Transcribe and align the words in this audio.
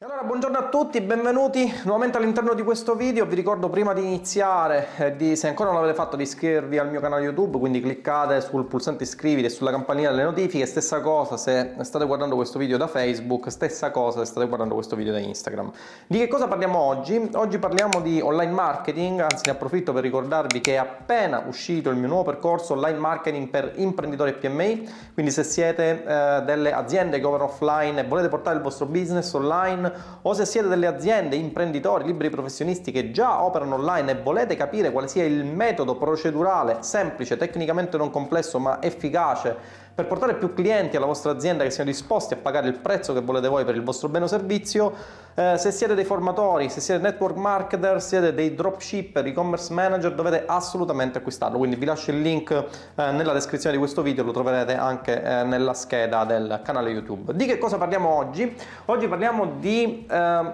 Allora 0.00 0.24
buongiorno 0.24 0.58
a 0.58 0.68
tutti, 0.68 1.00
benvenuti 1.00 1.72
nuovamente 1.84 2.18
all'interno 2.18 2.52
di 2.52 2.62
questo 2.62 2.94
video, 2.96 3.24
vi 3.24 3.34
ricordo 3.34 3.70
prima 3.70 3.94
di 3.94 4.02
iniziare 4.02 4.88
eh, 4.98 5.16
di, 5.16 5.36
se 5.36 5.48
ancora 5.48 5.70
non 5.70 5.80
l'avete 5.80 5.96
fatto 5.96 6.16
di 6.16 6.22
iscrivervi 6.24 6.76
al 6.76 6.90
mio 6.90 7.00
canale 7.00 7.24
YouTube, 7.24 7.58
quindi 7.58 7.80
cliccate 7.80 8.42
sul 8.42 8.66
pulsante 8.66 9.04
iscriviti 9.04 9.46
e 9.46 9.48
sulla 9.48 9.70
campanella 9.70 10.10
delle 10.10 10.24
notifiche, 10.24 10.66
stessa 10.66 11.00
cosa 11.00 11.38
se 11.38 11.76
state 11.80 12.04
guardando 12.04 12.34
questo 12.34 12.58
video 12.58 12.76
da 12.76 12.88
Facebook, 12.88 13.50
stessa 13.50 13.90
cosa 13.90 14.18
se 14.18 14.26
state 14.26 14.46
guardando 14.46 14.74
questo 14.74 14.96
video 14.96 15.14
da 15.14 15.18
Instagram. 15.18 15.72
Di 16.06 16.18
che 16.18 16.28
cosa 16.28 16.46
parliamo 16.46 16.78
oggi? 16.78 17.30
Oggi 17.32 17.58
parliamo 17.58 18.02
di 18.02 18.20
online 18.20 18.52
marketing, 18.52 19.20
anzi 19.20 19.44
ne 19.46 19.52
approfitto 19.52 19.94
per 19.94 20.02
ricordarvi 20.02 20.60
che 20.60 20.74
è 20.74 20.76
appena 20.76 21.42
uscito 21.46 21.88
il 21.88 21.96
mio 21.96 22.08
nuovo 22.08 22.24
percorso 22.24 22.74
online 22.74 22.98
marketing 22.98 23.48
per 23.48 23.72
imprenditori 23.76 24.34
PMI, 24.34 24.90
quindi 25.14 25.32
se 25.32 25.42
siete 25.42 26.04
eh, 26.04 26.42
delle 26.44 26.74
aziende 26.74 27.18
che 27.18 27.24
operano 27.24 27.48
offline 27.50 28.00
e 28.00 28.04
volete 28.04 28.28
portare 28.28 28.56
il 28.56 28.62
vostro 28.62 28.84
business 28.84 29.32
online, 29.32 29.84
o 30.22 30.32
se 30.34 30.44
siete 30.44 30.68
delle 30.68 30.86
aziende, 30.86 31.36
imprenditori, 31.36 32.04
liberi 32.04 32.30
professionisti 32.30 32.92
che 32.92 33.10
già 33.10 33.42
operano 33.42 33.74
online 33.74 34.12
e 34.12 34.22
volete 34.22 34.56
capire 34.56 34.90
quale 34.90 35.08
sia 35.08 35.24
il 35.24 35.44
metodo 35.44 35.96
procedurale 35.96 36.78
semplice, 36.80 37.36
tecnicamente 37.36 37.96
non 37.96 38.10
complesso 38.10 38.58
ma 38.58 38.82
efficace 38.82 39.84
per 39.96 40.06
portare 40.08 40.34
più 40.34 40.52
clienti 40.52 40.98
alla 40.98 41.06
vostra 41.06 41.32
azienda 41.32 41.64
che 41.64 41.70
siano 41.70 41.88
disposti 41.88 42.34
a 42.34 42.36
pagare 42.36 42.68
il 42.68 42.78
prezzo 42.78 43.14
che 43.14 43.22
volete 43.22 43.48
voi 43.48 43.64
per 43.64 43.74
il 43.76 43.82
vostro 43.82 44.10
bene 44.10 44.26
o 44.26 44.28
servizio, 44.28 44.92
eh, 45.34 45.56
se 45.56 45.70
siete 45.70 45.94
dei 45.94 46.04
formatori, 46.04 46.68
se 46.68 46.82
siete 46.82 47.00
network 47.00 47.36
marketer, 47.36 48.02
siete 48.02 48.34
dei 48.34 48.54
dropshipper, 48.54 49.24
e-commerce 49.24 49.72
manager, 49.72 50.12
dovete 50.12 50.44
assolutamente 50.46 51.16
acquistarlo. 51.16 51.56
Quindi 51.56 51.76
vi 51.76 51.86
lascio 51.86 52.10
il 52.10 52.20
link 52.20 52.50
eh, 52.50 53.10
nella 53.12 53.32
descrizione 53.32 53.74
di 53.74 53.80
questo 53.80 54.02
video, 54.02 54.22
lo 54.22 54.32
troverete 54.32 54.76
anche 54.76 55.22
eh, 55.22 55.44
nella 55.44 55.72
scheda 55.72 56.24
del 56.26 56.60
canale 56.62 56.90
YouTube. 56.90 57.34
Di 57.34 57.46
che 57.46 57.56
cosa 57.56 57.78
parliamo 57.78 58.06
oggi? 58.06 58.54
Oggi 58.84 59.08
parliamo 59.08 59.52
di 59.58 60.06
eh, 60.10 60.52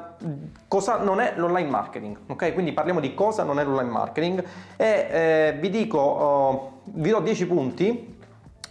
cosa 0.68 0.98
non 0.98 1.18
è 1.18 1.32
l'online 1.34 1.68
marketing, 1.68 2.16
ok? 2.28 2.52
Quindi 2.52 2.72
parliamo 2.72 3.00
di 3.00 3.12
cosa 3.12 3.42
non 3.42 3.58
è 3.58 3.64
l'online 3.64 3.90
marketing 3.90 4.44
e 4.76 5.06
eh, 5.10 5.56
vi 5.58 5.68
dico, 5.68 5.98
oh, 5.98 6.72
vi 6.84 7.10
do 7.10 7.18
10 7.18 7.46
punti 7.48 8.20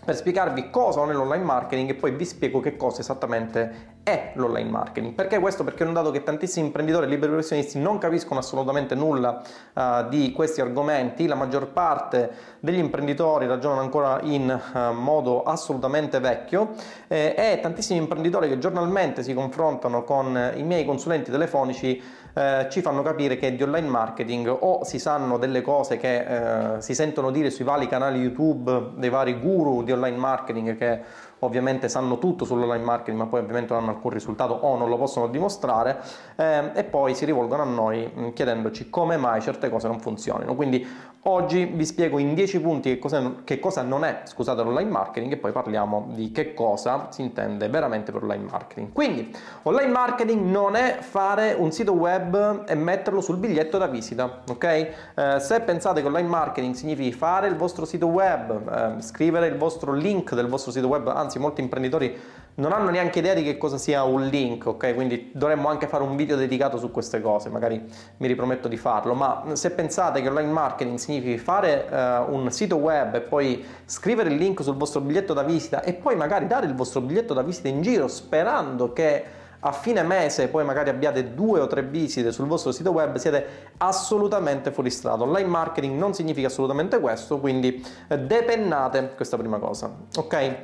per 0.03 0.15
spiegarvi 0.15 0.69
cosa 0.69 0.99
non 0.99 1.11
è 1.11 1.13
l'online 1.13 1.43
marketing 1.43 1.89
e 1.91 1.95
poi 1.95 2.11
vi 2.11 2.25
spiego 2.25 2.59
che 2.59 2.75
cosa 2.75 3.01
esattamente 3.01 3.90
è 4.03 4.31
l'online 4.35 4.69
marketing. 4.69 5.13
Perché 5.13 5.39
questo? 5.39 5.63
Perché 5.63 5.83
ho 5.83 5.87
notato 5.87 6.11
che 6.11 6.23
tantissimi 6.23 6.65
imprenditori 6.65 7.05
e 7.05 7.09
liberi 7.09 7.31
professionisti 7.31 7.79
non 7.79 7.97
capiscono 7.97 8.39
assolutamente 8.39 8.95
nulla 8.95 9.41
uh, 9.73 10.07
di 10.09 10.31
questi 10.31 10.61
argomenti, 10.61 11.27
la 11.27 11.35
maggior 11.35 11.67
parte 11.67 12.31
degli 12.59 12.79
imprenditori 12.79 13.45
ragionano 13.45 13.81
ancora 13.81 14.19
in 14.23 14.49
uh, 14.49 14.91
modo 14.93 15.43
assolutamente 15.43 16.19
vecchio 16.19 16.71
eh, 17.07 17.35
e 17.37 17.59
tantissimi 17.61 17.99
imprenditori 17.99 18.49
che 18.49 18.57
giornalmente 18.57 19.23
si 19.23 19.33
confrontano 19.33 20.03
con 20.03 20.51
i 20.55 20.63
miei 20.63 20.85
consulenti 20.85 21.29
telefonici 21.29 22.01
eh, 22.33 22.67
ci 22.69 22.81
fanno 22.81 23.01
capire 23.01 23.37
che 23.37 23.55
di 23.55 23.61
online 23.61 23.89
marketing 23.89 24.55
o 24.57 24.85
si 24.85 24.99
sanno 24.99 25.37
delle 25.37 25.61
cose 25.61 25.97
che 25.97 26.75
eh, 26.75 26.81
si 26.81 26.95
sentono 26.95 27.29
dire 27.29 27.49
sui 27.49 27.65
vari 27.65 27.87
canali 27.87 28.19
YouTube 28.19 28.91
dei 28.95 29.09
vari 29.09 29.37
guru 29.37 29.83
di 29.83 29.91
online 29.91 30.17
marketing 30.17 30.77
che 30.77 31.01
ovviamente 31.43 31.89
sanno 31.89 32.17
tutto 32.17 32.45
sull'online 32.45 32.83
marketing 32.83 33.17
ma 33.17 33.25
poi 33.25 33.39
ovviamente 33.39 33.73
non 33.73 33.83
hanno 33.83 33.91
alcun 33.91 34.11
risultato 34.11 34.53
o 34.53 34.77
non 34.77 34.89
lo 34.89 34.97
possono 34.97 35.27
dimostrare 35.27 35.99
eh, 36.35 36.71
e 36.73 36.83
poi 36.83 37.15
si 37.15 37.25
rivolgono 37.25 37.61
a 37.61 37.65
noi 37.65 38.31
chiedendoci 38.33 38.89
come 38.89 39.17
mai 39.17 39.41
certe 39.41 39.69
cose 39.69 39.87
non 39.87 39.99
funzionino. 39.99 40.55
Quindi 40.55 40.85
oggi 41.23 41.65
vi 41.65 41.85
spiego 41.85 42.17
in 42.17 42.33
10 42.33 42.61
punti 42.61 42.89
che 42.89 42.99
cosa, 42.99 43.35
che 43.43 43.59
cosa 43.59 43.83
non 43.83 44.03
è 44.03 44.21
scusate, 44.23 44.63
l'online 44.63 44.89
marketing 44.89 45.33
e 45.33 45.37
poi 45.37 45.51
parliamo 45.51 46.07
di 46.13 46.31
che 46.31 46.53
cosa 46.53 47.07
si 47.11 47.21
intende 47.21 47.69
veramente 47.69 48.11
per 48.11 48.23
online 48.23 48.45
marketing. 48.49 48.91
Quindi 48.91 49.35
online 49.63 49.91
marketing 49.91 50.43
non 50.49 50.75
è 50.75 50.97
fare 51.01 51.53
un 51.53 51.71
sito 51.71 51.93
web 51.93 52.63
e 52.67 52.75
metterlo 52.75 53.21
sul 53.21 53.37
biglietto 53.37 53.77
da 53.77 53.87
visita, 53.87 54.41
ok? 54.49 54.63
Eh, 54.63 55.39
se 55.39 55.59
pensate 55.61 56.01
che 56.01 56.07
online 56.07 56.27
marketing 56.27 56.73
significhi 56.73 57.11
fare 57.11 57.47
il 57.47 57.55
vostro 57.55 57.85
sito 57.85 58.07
web, 58.07 58.97
eh, 58.97 59.01
scrivere 59.01 59.47
il 59.47 59.57
vostro 59.57 59.93
link 59.93 60.33
del 60.33 60.47
vostro 60.47 60.71
sito 60.71 60.87
web, 60.87 61.07
anzi 61.07 61.37
molti 61.37 61.61
imprenditori 61.61 62.17
non 62.55 62.73
hanno 62.73 62.89
neanche 62.89 63.19
idea 63.19 63.33
di 63.33 63.43
che 63.43 63.57
cosa 63.57 63.77
sia 63.77 64.03
un 64.03 64.27
link, 64.27 64.65
ok? 64.65 64.93
Quindi 64.93 65.31
dovremmo 65.33 65.69
anche 65.69 65.87
fare 65.87 66.03
un 66.03 66.15
video 66.15 66.35
dedicato 66.35 66.77
su 66.77 66.91
queste 66.91 67.21
cose, 67.21 67.49
magari 67.49 67.83
mi 68.17 68.27
riprometto 68.27 68.67
di 68.67 68.77
farlo, 68.77 69.13
ma 69.13 69.43
se 69.53 69.71
pensate 69.71 70.21
che 70.21 70.27
online 70.27 70.51
marketing 70.51 70.97
significhi 70.97 71.37
fare 71.37 71.87
uh, 71.89 72.33
un 72.33 72.51
sito 72.51 72.75
web 72.75 73.15
e 73.15 73.21
poi 73.21 73.63
scrivere 73.85 74.29
il 74.29 74.35
link 74.35 74.61
sul 74.63 74.75
vostro 74.75 75.01
biglietto 75.01 75.33
da 75.33 75.43
visita 75.43 75.81
e 75.81 75.93
poi 75.93 76.15
magari 76.15 76.47
dare 76.47 76.65
il 76.65 76.75
vostro 76.75 77.01
biglietto 77.01 77.33
da 77.33 77.41
visita 77.41 77.67
in 77.67 77.81
giro 77.81 78.07
sperando 78.07 78.91
che 78.93 79.39
a 79.63 79.71
fine 79.71 80.01
mese 80.01 80.47
poi 80.47 80.63
magari 80.65 80.89
abbiate 80.89 81.33
due 81.33 81.59
o 81.59 81.67
tre 81.67 81.83
visite 81.83 82.31
sul 82.31 82.47
vostro 82.47 82.71
sito 82.71 82.91
web, 82.91 83.15
siete 83.17 83.73
assolutamente 83.77 84.71
fuori 84.71 84.89
strada. 84.89 85.23
Online 85.23 85.47
marketing 85.47 85.97
non 85.97 86.13
significa 86.13 86.47
assolutamente 86.47 86.99
questo, 86.99 87.39
quindi 87.39 87.85
eh, 88.07 88.19
depennate 88.19 89.13
questa 89.15 89.37
prima 89.37 89.59
cosa, 89.59 89.91
ok? 90.15 90.55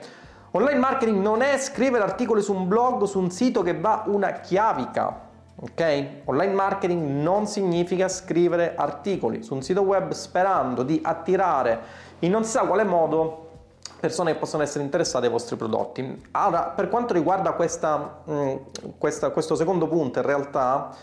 Online 0.52 0.80
marketing 0.80 1.22
non 1.22 1.42
è 1.42 1.58
scrivere 1.58 2.04
articoli 2.04 2.42
su 2.42 2.54
un 2.54 2.68
blog, 2.68 3.04
su 3.04 3.20
un 3.20 3.30
sito 3.32 3.62
che 3.62 3.78
va 3.78 4.04
una 4.08 4.32
chiavica. 4.34 5.26
Ok? 5.60 6.08
Online 6.26 6.54
marketing 6.54 7.22
non 7.22 7.48
significa 7.48 8.08
scrivere 8.08 8.76
articoli 8.76 9.42
su 9.42 9.56
un 9.56 9.62
sito 9.62 9.82
web 9.82 10.12
sperando 10.12 10.84
di 10.84 11.00
attirare 11.04 12.06
in 12.20 12.32
non 12.32 12.44
si 12.44 12.52
sa 12.52 12.62
quale 12.62 12.84
modo 12.84 13.46
persone 14.00 14.34
che 14.34 14.38
possono 14.38 14.64
essere 14.64 14.84
interessate 14.84 15.26
ai 15.26 15.32
vostri 15.32 15.56
prodotti. 15.56 16.28
Ora, 16.32 16.64
per 16.64 16.90
quanto 16.90 17.14
riguarda 17.14 17.54
questa, 17.54 18.22
mh, 18.24 18.34
mm, 18.34 18.56
questa, 18.98 19.32
questo 19.32 19.56
secondo 19.56 19.88
punto, 19.88 20.20
in 20.20 20.26
realtà 20.26 20.96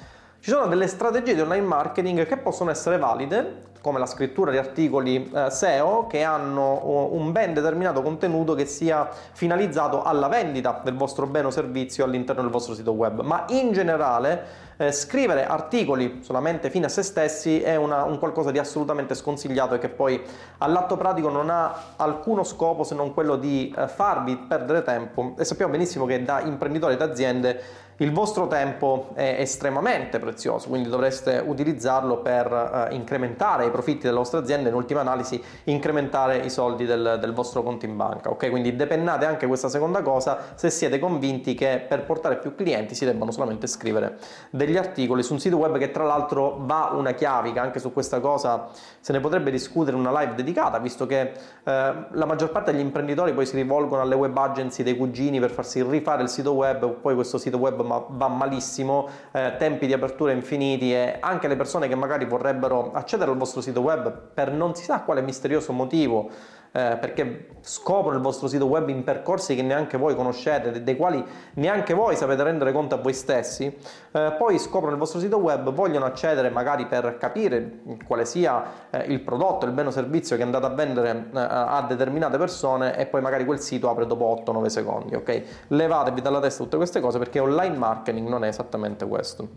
ci 0.44 0.50
sono 0.50 0.66
delle 0.66 0.88
strategie 0.88 1.34
di 1.34 1.40
online 1.40 1.64
marketing 1.64 2.26
che 2.26 2.36
possono 2.36 2.70
essere 2.70 2.98
valide 2.98 3.72
come 3.80 3.98
la 3.98 4.04
scrittura 4.04 4.50
di 4.50 4.58
articoli 4.58 5.30
eh, 5.34 5.50
SEO 5.50 6.06
che 6.06 6.22
hanno 6.22 7.08
un 7.12 7.32
ben 7.32 7.54
determinato 7.54 8.02
contenuto 8.02 8.54
che 8.54 8.66
sia 8.66 9.08
finalizzato 9.32 10.02
alla 10.02 10.28
vendita 10.28 10.82
del 10.84 10.96
vostro 10.96 11.26
bene 11.26 11.46
o 11.46 11.50
servizio 11.50 12.04
all'interno 12.04 12.42
del 12.42 12.50
vostro 12.50 12.74
sito 12.74 12.92
web, 12.92 13.22
ma 13.22 13.46
in 13.48 13.72
generale 13.72 14.44
eh, 14.76 14.92
scrivere 14.92 15.46
articoli 15.46 16.18
solamente 16.22 16.68
fine 16.68 16.86
a 16.86 16.88
se 16.90 17.02
stessi 17.02 17.62
è 17.62 17.76
una, 17.76 18.04
un 18.04 18.18
qualcosa 18.18 18.50
di 18.50 18.58
assolutamente 18.58 19.14
sconsigliato 19.14 19.74
e 19.74 19.78
che 19.78 19.88
poi 19.88 20.22
all'atto 20.58 20.98
pratico 20.98 21.30
non 21.30 21.48
ha 21.48 21.94
alcuno 21.96 22.44
scopo 22.44 22.84
se 22.84 22.94
non 22.94 23.14
quello 23.14 23.36
di 23.36 23.74
eh, 23.74 23.88
farvi 23.88 24.36
perdere 24.36 24.82
tempo. 24.82 25.34
E 25.38 25.44
sappiamo 25.44 25.72
benissimo 25.72 26.04
che 26.04 26.22
da 26.22 26.40
imprenditori 26.40 26.96
e 26.98 27.02
aziende 27.02 27.62
il 27.98 28.10
vostro 28.10 28.48
tempo 28.48 29.10
è 29.14 29.36
estremamente 29.38 30.18
prezioso, 30.18 30.68
quindi 30.68 30.88
dovreste 30.88 31.40
utilizzarlo 31.44 32.18
per 32.18 32.88
uh, 32.90 32.92
incrementare 32.92 33.66
i 33.66 33.70
profitti 33.70 34.06
della 34.06 34.18
vostra 34.18 34.40
azienda 34.40 34.66
e 34.66 34.70
in 34.70 34.76
ultima 34.76 35.00
analisi 35.00 35.40
incrementare 35.64 36.38
i 36.38 36.50
soldi 36.50 36.86
del, 36.86 37.18
del, 37.20 37.32
vostro 37.32 37.62
conto 37.62 37.84
in 37.86 37.96
banca. 37.96 38.30
Ok, 38.30 38.50
quindi 38.50 38.74
depennate 38.74 39.26
anche 39.26 39.46
questa 39.46 39.68
seconda 39.68 40.02
cosa 40.02 40.38
se 40.56 40.70
siete 40.70 40.98
convinti 40.98 41.54
che 41.54 41.84
per 41.88 42.04
portare 42.04 42.38
più 42.38 42.56
clienti 42.56 42.96
si 42.96 43.04
debbano 43.04 43.30
solamente 43.30 43.68
scrivere 43.68 44.18
degli 44.50 44.76
articoli 44.76 45.22
su 45.22 45.32
un 45.32 45.38
sito 45.38 45.56
web 45.56 45.78
che 45.78 45.92
tra 45.92 46.04
l'altro 46.04 46.58
va 46.62 46.92
una 46.94 47.12
chiavica, 47.12 47.62
anche 47.62 47.78
su 47.78 47.92
questa 47.92 48.18
cosa 48.18 48.70
se 48.98 49.12
ne 49.12 49.20
potrebbe 49.20 49.52
discutere 49.52 49.96
una 49.96 50.10
live 50.20 50.34
dedicata, 50.34 50.78
visto 50.78 51.06
che 51.06 51.20
eh, 51.20 51.32
la 51.62 52.24
maggior 52.24 52.50
parte 52.50 52.72
degli 52.72 52.80
imprenditori 52.80 53.32
poi 53.32 53.46
si 53.46 53.54
rivolgono 53.54 54.02
alle 54.02 54.16
web 54.16 54.36
agency 54.36 54.82
dei 54.82 54.96
cugini 54.96 55.38
per 55.38 55.50
farsi 55.50 55.80
rifare 55.82 56.22
il 56.22 56.28
sito 56.28 56.54
web, 56.54 56.88
poi 56.94 57.14
questo 57.14 57.38
sito 57.38 57.58
web 57.58 57.82
ma 57.84 58.04
va 58.08 58.28
malissimo, 58.28 59.08
eh, 59.32 59.54
tempi 59.58 59.86
di 59.86 59.92
apertura 59.92 60.32
infiniti 60.32 60.92
e 60.92 61.18
anche 61.20 61.48
le 61.48 61.56
persone 61.56 61.88
che 61.88 61.94
magari 61.94 62.24
vorrebbero 62.24 62.92
accedere 62.92 63.30
al 63.30 63.36
vostro 63.36 63.60
sito 63.60 63.80
web 63.80 64.12
per 64.34 64.50
non 64.50 64.74
si 64.74 64.84
sa 64.84 65.02
quale 65.02 65.22
misterioso 65.22 65.72
motivo 65.72 66.30
perché 66.74 67.46
scoprono 67.60 68.16
il 68.16 68.22
vostro 68.22 68.48
sito 68.48 68.66
web 68.66 68.88
in 68.88 69.04
percorsi 69.04 69.54
che 69.54 69.62
neanche 69.62 69.96
voi 69.96 70.16
conoscete, 70.16 70.82
dei 70.82 70.96
quali 70.96 71.24
neanche 71.54 71.94
voi 71.94 72.16
sapete 72.16 72.42
rendere 72.42 72.72
conto 72.72 72.96
a 72.96 72.98
voi 72.98 73.14
stessi, 73.14 73.64
eh, 74.10 74.34
poi 74.36 74.58
scoprono 74.58 74.92
il 74.92 74.98
vostro 74.98 75.20
sito 75.20 75.38
web, 75.38 75.72
vogliono 75.72 76.04
accedere 76.04 76.50
magari 76.50 76.86
per 76.86 77.16
capire 77.16 77.80
quale 78.06 78.24
sia 78.24 78.90
eh, 78.90 79.04
il 79.04 79.20
prodotto, 79.20 79.66
il 79.66 79.72
bene 79.72 79.88
o 79.88 79.90
servizio 79.92 80.36
che 80.36 80.42
andate 80.42 80.66
a 80.66 80.70
vendere 80.70 81.28
eh, 81.32 81.38
a 81.38 81.84
determinate 81.88 82.36
persone 82.38 82.98
e 82.98 83.06
poi 83.06 83.22
magari 83.22 83.44
quel 83.44 83.60
sito 83.60 83.88
apre 83.88 84.04
dopo 84.06 84.42
8-9 84.44 84.66
secondi, 84.66 85.14
ok? 85.14 85.42
Levatevi 85.68 86.20
dalla 86.20 86.40
testa 86.40 86.64
tutte 86.64 86.76
queste 86.76 87.00
cose 87.00 87.18
perché 87.18 87.38
online 87.38 87.76
marketing 87.76 88.28
non 88.28 88.44
è 88.44 88.48
esattamente 88.48 89.06
questo. 89.06 89.48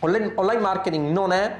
Online, 0.00 0.32
online 0.34 0.60
marketing 0.60 1.10
non 1.12 1.32
è 1.32 1.58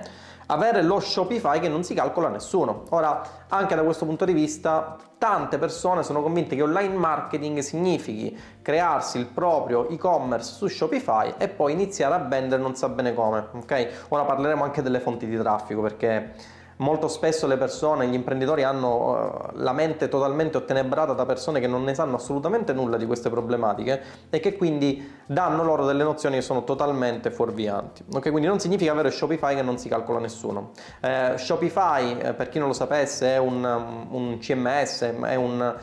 avere 0.50 0.82
lo 0.82 1.00
Shopify 1.00 1.60
che 1.60 1.68
non 1.68 1.82
si 1.84 1.94
calcola 1.94 2.28
a 2.28 2.30
nessuno. 2.30 2.84
Ora, 2.90 3.22
anche 3.48 3.74
da 3.74 3.82
questo 3.82 4.04
punto 4.04 4.24
di 4.24 4.32
vista, 4.32 4.96
tante 5.18 5.58
persone 5.58 6.02
sono 6.02 6.22
convinte 6.22 6.54
che 6.54 6.62
online 6.62 6.94
marketing 6.94 7.58
significhi 7.58 8.36
crearsi 8.62 9.18
il 9.18 9.26
proprio 9.26 9.88
e-commerce 9.88 10.54
su 10.54 10.66
Shopify 10.68 11.34
e 11.38 11.48
poi 11.48 11.72
iniziare 11.72 12.14
a 12.14 12.18
vendere 12.18 12.62
non 12.62 12.74
sa 12.74 12.88
bene 12.88 13.14
come, 13.14 13.48
ok? 13.52 14.06
Ora 14.08 14.24
parleremo 14.24 14.62
anche 14.62 14.82
delle 14.82 15.00
fonti 15.00 15.26
di 15.26 15.36
traffico 15.36 15.80
perché 15.82 16.34
molto 16.78 17.08
spesso 17.08 17.46
le 17.46 17.56
persone, 17.56 18.06
gli 18.06 18.14
imprenditori 18.14 18.62
hanno 18.62 19.50
uh, 19.52 19.58
la 19.58 19.72
mente 19.72 20.08
totalmente 20.08 20.56
ottenebrata 20.56 21.12
da 21.12 21.24
persone 21.24 21.60
che 21.60 21.66
non 21.66 21.84
ne 21.84 21.94
sanno 21.94 22.16
assolutamente 22.16 22.72
nulla 22.72 22.96
di 22.96 23.06
queste 23.06 23.30
problematiche 23.30 24.02
e 24.30 24.40
che 24.40 24.56
quindi 24.56 25.16
danno 25.26 25.64
loro 25.64 25.86
delle 25.86 26.02
nozioni 26.02 26.36
che 26.36 26.42
sono 26.42 26.64
totalmente 26.64 27.30
fuorvianti. 27.30 28.04
Okay? 28.12 28.30
Quindi 28.30 28.48
non 28.48 28.60
significa 28.60 28.92
avere 28.92 29.10
Shopify 29.10 29.54
che 29.54 29.62
non 29.62 29.78
si 29.78 29.88
calcola 29.88 30.18
nessuno. 30.18 30.72
Eh, 31.00 31.34
Shopify, 31.36 32.18
eh, 32.18 32.34
per 32.34 32.48
chi 32.48 32.58
non 32.58 32.68
lo 32.68 32.74
sapesse, 32.74 33.34
è 33.34 33.38
un, 33.38 34.06
un 34.10 34.38
CMS, 34.38 35.02
è 35.02 35.34
un 35.34 35.76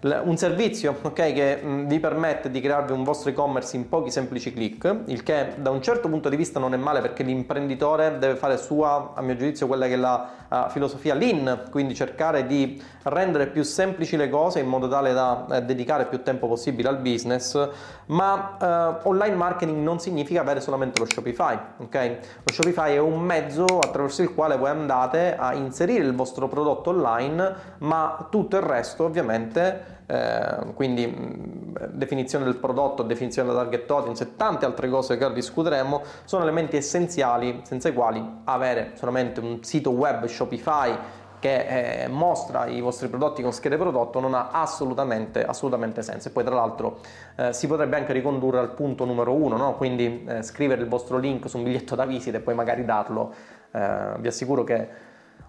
un 0.00 0.36
servizio 0.36 0.96
okay, 1.02 1.32
che 1.32 1.60
mm, 1.62 1.86
vi 1.86 1.98
permette 1.98 2.50
di 2.50 2.60
crearvi 2.60 2.92
un 2.92 3.04
vostro 3.04 3.30
e-commerce 3.30 3.76
in 3.76 3.88
pochi 3.88 4.10
semplici 4.10 4.52
click, 4.52 5.02
il 5.06 5.22
che 5.22 5.54
da 5.56 5.70
un 5.70 5.82
certo 5.82 6.08
punto 6.08 6.28
di 6.28 6.36
vista 6.36 6.58
non 6.58 6.74
è 6.74 6.76
male 6.76 7.00
perché 7.00 7.22
l'imprenditore 7.22 8.18
deve 8.18 8.36
fare 8.36 8.56
sua, 8.56 9.12
a 9.14 9.22
mio 9.22 9.36
giudizio, 9.36 9.66
quella 9.66 9.86
che 9.86 9.94
è 9.94 9.96
la 9.96 10.45
filosofia 10.70 11.14
lean, 11.14 11.64
quindi 11.70 11.94
cercare 11.94 12.46
di 12.46 12.82
rendere 13.04 13.46
più 13.48 13.62
semplici 13.62 14.16
le 14.16 14.28
cose 14.28 14.60
in 14.60 14.66
modo 14.66 14.88
tale 14.88 15.12
da 15.12 15.46
eh, 15.50 15.62
dedicare 15.62 16.06
più 16.06 16.22
tempo 16.22 16.46
possibile 16.46 16.88
al 16.88 16.98
business, 16.98 17.68
ma 18.06 18.56
uh, 19.02 19.08
online 19.08 19.34
marketing 19.34 19.82
non 19.82 19.98
significa 19.98 20.40
avere 20.40 20.60
solamente 20.60 21.00
lo 21.00 21.06
Shopify, 21.06 21.58
ok? 21.78 22.18
Lo 22.44 22.52
Shopify 22.52 22.94
è 22.94 22.98
un 22.98 23.20
mezzo 23.20 23.64
attraverso 23.64 24.22
il 24.22 24.32
quale 24.34 24.56
voi 24.56 24.70
andate 24.70 25.36
a 25.36 25.54
inserire 25.54 26.04
il 26.04 26.14
vostro 26.14 26.48
prodotto 26.48 26.90
online, 26.90 27.54
ma 27.78 28.28
tutto 28.30 28.56
il 28.56 28.62
resto 28.62 29.04
ovviamente 29.04 29.95
eh, 30.06 30.72
quindi 30.74 31.06
mh, 31.06 31.88
definizione 31.90 32.44
del 32.44 32.56
prodotto, 32.56 33.02
definizione 33.02 33.48
della 33.48 33.62
target 33.62 33.90
audience 33.90 34.22
e 34.22 34.36
tante 34.36 34.64
altre 34.64 34.88
cose 34.88 35.16
che 35.16 35.32
discuteremo 35.32 36.02
sono 36.24 36.42
elementi 36.42 36.76
essenziali 36.76 37.60
senza 37.64 37.88
i 37.88 37.92
quali 37.92 38.24
avere 38.44 38.92
solamente 38.94 39.40
un 39.40 39.62
sito 39.62 39.90
web 39.90 40.24
Shopify 40.26 40.96
che 41.38 42.04
eh, 42.04 42.08
mostra 42.08 42.66
i 42.66 42.80
vostri 42.80 43.08
prodotti 43.08 43.42
con 43.42 43.52
schede 43.52 43.76
prodotto 43.76 44.20
non 44.20 44.34
ha 44.34 44.50
assolutamente, 44.50 45.44
assolutamente 45.44 46.02
senso. 46.02 46.28
E 46.28 46.30
poi 46.30 46.44
tra 46.44 46.54
l'altro 46.54 47.00
eh, 47.36 47.52
si 47.52 47.66
potrebbe 47.66 47.96
anche 47.96 48.12
ricondurre 48.12 48.58
al 48.58 48.70
punto 48.70 49.04
numero 49.04 49.32
uno, 49.32 49.56
no? 49.56 49.74
quindi 49.74 50.24
eh, 50.26 50.42
scrivere 50.42 50.82
il 50.82 50.88
vostro 50.88 51.18
link 51.18 51.48
su 51.48 51.58
un 51.58 51.64
biglietto 51.64 51.94
da 51.94 52.04
visita 52.04 52.38
e 52.38 52.40
poi 52.40 52.54
magari 52.54 52.84
darlo. 52.84 53.32
Eh, 53.70 54.14
vi 54.18 54.28
assicuro 54.28 54.64
che 54.64 54.88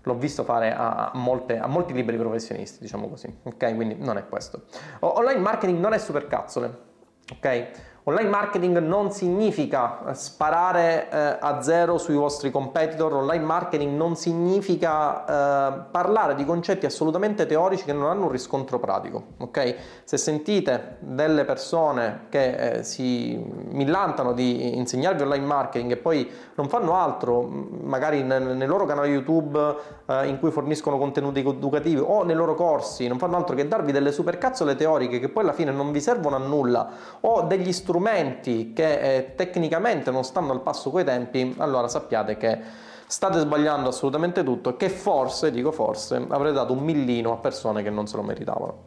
l'ho 0.07 0.17
visto 0.17 0.43
fare 0.43 0.73
a, 0.73 1.11
molte, 1.13 1.57
a, 1.57 1.67
molti 1.67 1.93
liberi 1.93 2.17
professionisti, 2.17 2.79
diciamo 2.81 3.07
così. 3.07 3.33
Ok, 3.43 3.75
quindi 3.75 3.95
non 3.99 4.17
è 4.17 4.27
questo. 4.27 4.63
online 5.01 5.39
marketing 5.39 5.79
non 5.79 5.93
è 5.93 5.97
super 5.99 6.27
cazzole. 6.27 6.85
Ok? 7.31 7.69
Online 8.09 8.29
marketing 8.29 8.77
non 8.77 9.11
significa 9.11 9.99
eh, 10.07 10.13
sparare 10.13 11.09
eh, 11.09 11.37
a 11.41 11.61
zero 11.61 11.97
sui 11.97 12.15
vostri 12.15 12.51
competitor, 12.51 13.11
online 13.11 13.43
marketing 13.43 13.97
non 13.97 14.15
significa 14.15 15.25
eh, 15.25 15.81
parlare 15.91 16.33
di 16.35 16.45
concetti 16.45 16.85
assolutamente 16.85 17.45
teorici 17.45 17.83
che 17.83 17.91
non 17.91 18.05
hanno 18.05 18.27
un 18.27 18.31
riscontro 18.31 18.79
pratico. 18.79 19.23
Okay? 19.39 19.75
Se 20.05 20.15
sentite 20.15 20.99
delle 20.99 21.43
persone 21.43 22.27
che 22.29 22.77
eh, 22.77 22.83
si 22.83 23.37
millantano 23.71 24.31
di 24.31 24.77
insegnarvi 24.77 25.23
online 25.23 25.45
marketing 25.45 25.91
e 25.91 25.97
poi 25.97 26.31
non 26.55 26.69
fanno 26.69 26.95
altro, 26.95 27.41
magari 27.41 28.23
nel, 28.23 28.55
nel 28.55 28.69
loro 28.69 28.85
canale 28.85 29.09
YouTube 29.09 29.75
eh, 30.05 30.27
in 30.27 30.39
cui 30.39 30.51
forniscono 30.51 30.97
contenuti 30.97 31.41
educativi 31.41 31.99
o 31.99 32.23
nei 32.23 32.37
loro 32.37 32.55
corsi, 32.55 33.05
non 33.09 33.17
fanno 33.17 33.35
altro 33.35 33.53
che 33.53 33.67
darvi 33.67 33.91
delle 33.91 34.13
supercazzole 34.13 34.77
teoriche 34.77 35.19
che 35.19 35.27
poi 35.27 35.43
alla 35.43 35.51
fine 35.51 35.71
non 35.71 35.91
vi 35.91 35.99
servono 35.99 36.37
a 36.37 36.39
nulla 36.39 36.89
o 37.19 37.41
degli 37.41 37.73
strumenti 37.73 37.95
strumenti 37.97 38.73
che 38.73 39.15
eh, 39.15 39.35
tecnicamente 39.35 40.11
non 40.11 40.23
stanno 40.23 40.51
al 40.51 40.61
passo 40.61 40.91
coi 40.91 41.03
tempi, 41.03 41.55
allora 41.57 41.87
sappiate 41.87 42.37
che 42.37 42.59
state 43.07 43.39
sbagliando 43.39 43.89
assolutamente 43.89 44.43
tutto 44.43 44.69
e 44.69 44.77
che 44.77 44.89
forse, 44.89 45.49
dico 45.49 45.71
forse, 45.71 46.23
avrete 46.29 46.53
dato 46.53 46.73
un 46.73 46.83
millino 46.83 47.33
a 47.33 47.37
persone 47.37 47.81
che 47.81 47.89
non 47.89 48.05
se 48.05 48.15
lo 48.17 48.21
meritavano. 48.21 48.83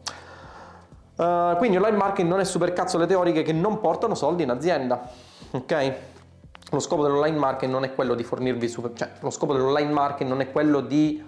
Uh, 1.17 1.55
quindi 1.57 1.75
online 1.77 1.97
marketing 1.97 2.29
non 2.29 2.39
è 2.39 2.45
super 2.45 2.71
cazzo 2.73 2.97
le 2.97 3.05
teoriche 3.05 3.43
che 3.43 3.51
non 3.51 3.79
portano 3.79 4.15
soldi 4.15 4.43
in 4.43 4.49
azienda, 4.49 5.09
ok? 5.51 5.93
Lo 6.71 6.79
scopo 6.79 7.03
dell'online 7.03 7.37
marketing 7.37 7.73
non 7.73 7.83
è 7.83 7.93
quello 7.93 8.15
di 8.15 8.23
fornirvi 8.23 8.67
super, 8.69 8.93
cioè 8.93 9.09
lo 9.19 9.29
scopo 9.29 9.53
dell'online 9.53 9.91
marketing 9.91 10.29
non 10.29 10.39
è 10.39 10.51
quello 10.51 10.79
di 10.79 11.21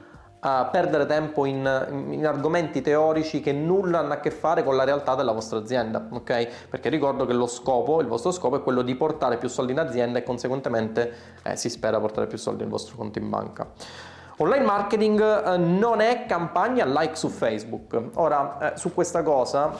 a 0.45 0.65
perdere 0.65 1.05
tempo 1.05 1.45
in, 1.45 2.07
in, 2.09 2.27
argomenti 2.27 2.81
teorici 2.81 3.39
che 3.39 3.53
nulla 3.53 3.99
hanno 3.99 4.13
a 4.13 4.17
che 4.17 4.29
fare 4.29 4.61
con 4.61 4.75
la 4.75 4.83
realtà 4.83 5.15
della 5.15 5.31
vostra 5.31 5.57
azienda, 5.59 6.05
ok? 6.09 6.67
Perché 6.69 6.89
ricordo 6.89 7.25
che 7.25 7.31
lo 7.31 7.47
scopo, 7.47 8.01
il 8.01 8.07
vostro 8.07 8.31
scopo 8.31 8.57
è 8.57 8.61
quello 8.61 8.81
di 8.81 8.93
portare 8.95 9.37
più 9.37 9.47
soldi 9.47 9.71
in 9.71 9.79
azienda 9.79 10.19
e 10.19 10.23
conseguentemente 10.23 11.13
eh, 11.43 11.55
si 11.55 11.69
spera 11.69 11.97
portare 12.01 12.27
più 12.27 12.37
soldi 12.37 12.63
nel 12.63 12.69
vostro 12.69 12.97
conto 12.97 13.19
in 13.19 13.29
banca. 13.29 13.67
Online 14.37 14.65
marketing 14.65 15.21
eh, 15.21 15.57
non 15.57 16.01
è 16.01 16.25
campagna 16.25 16.85
like 16.85 17.15
su 17.15 17.29
Facebook. 17.29 18.01
Ora, 18.15 18.73
eh, 18.73 18.77
su 18.77 18.93
questa 18.93 19.23
cosa 19.23 19.71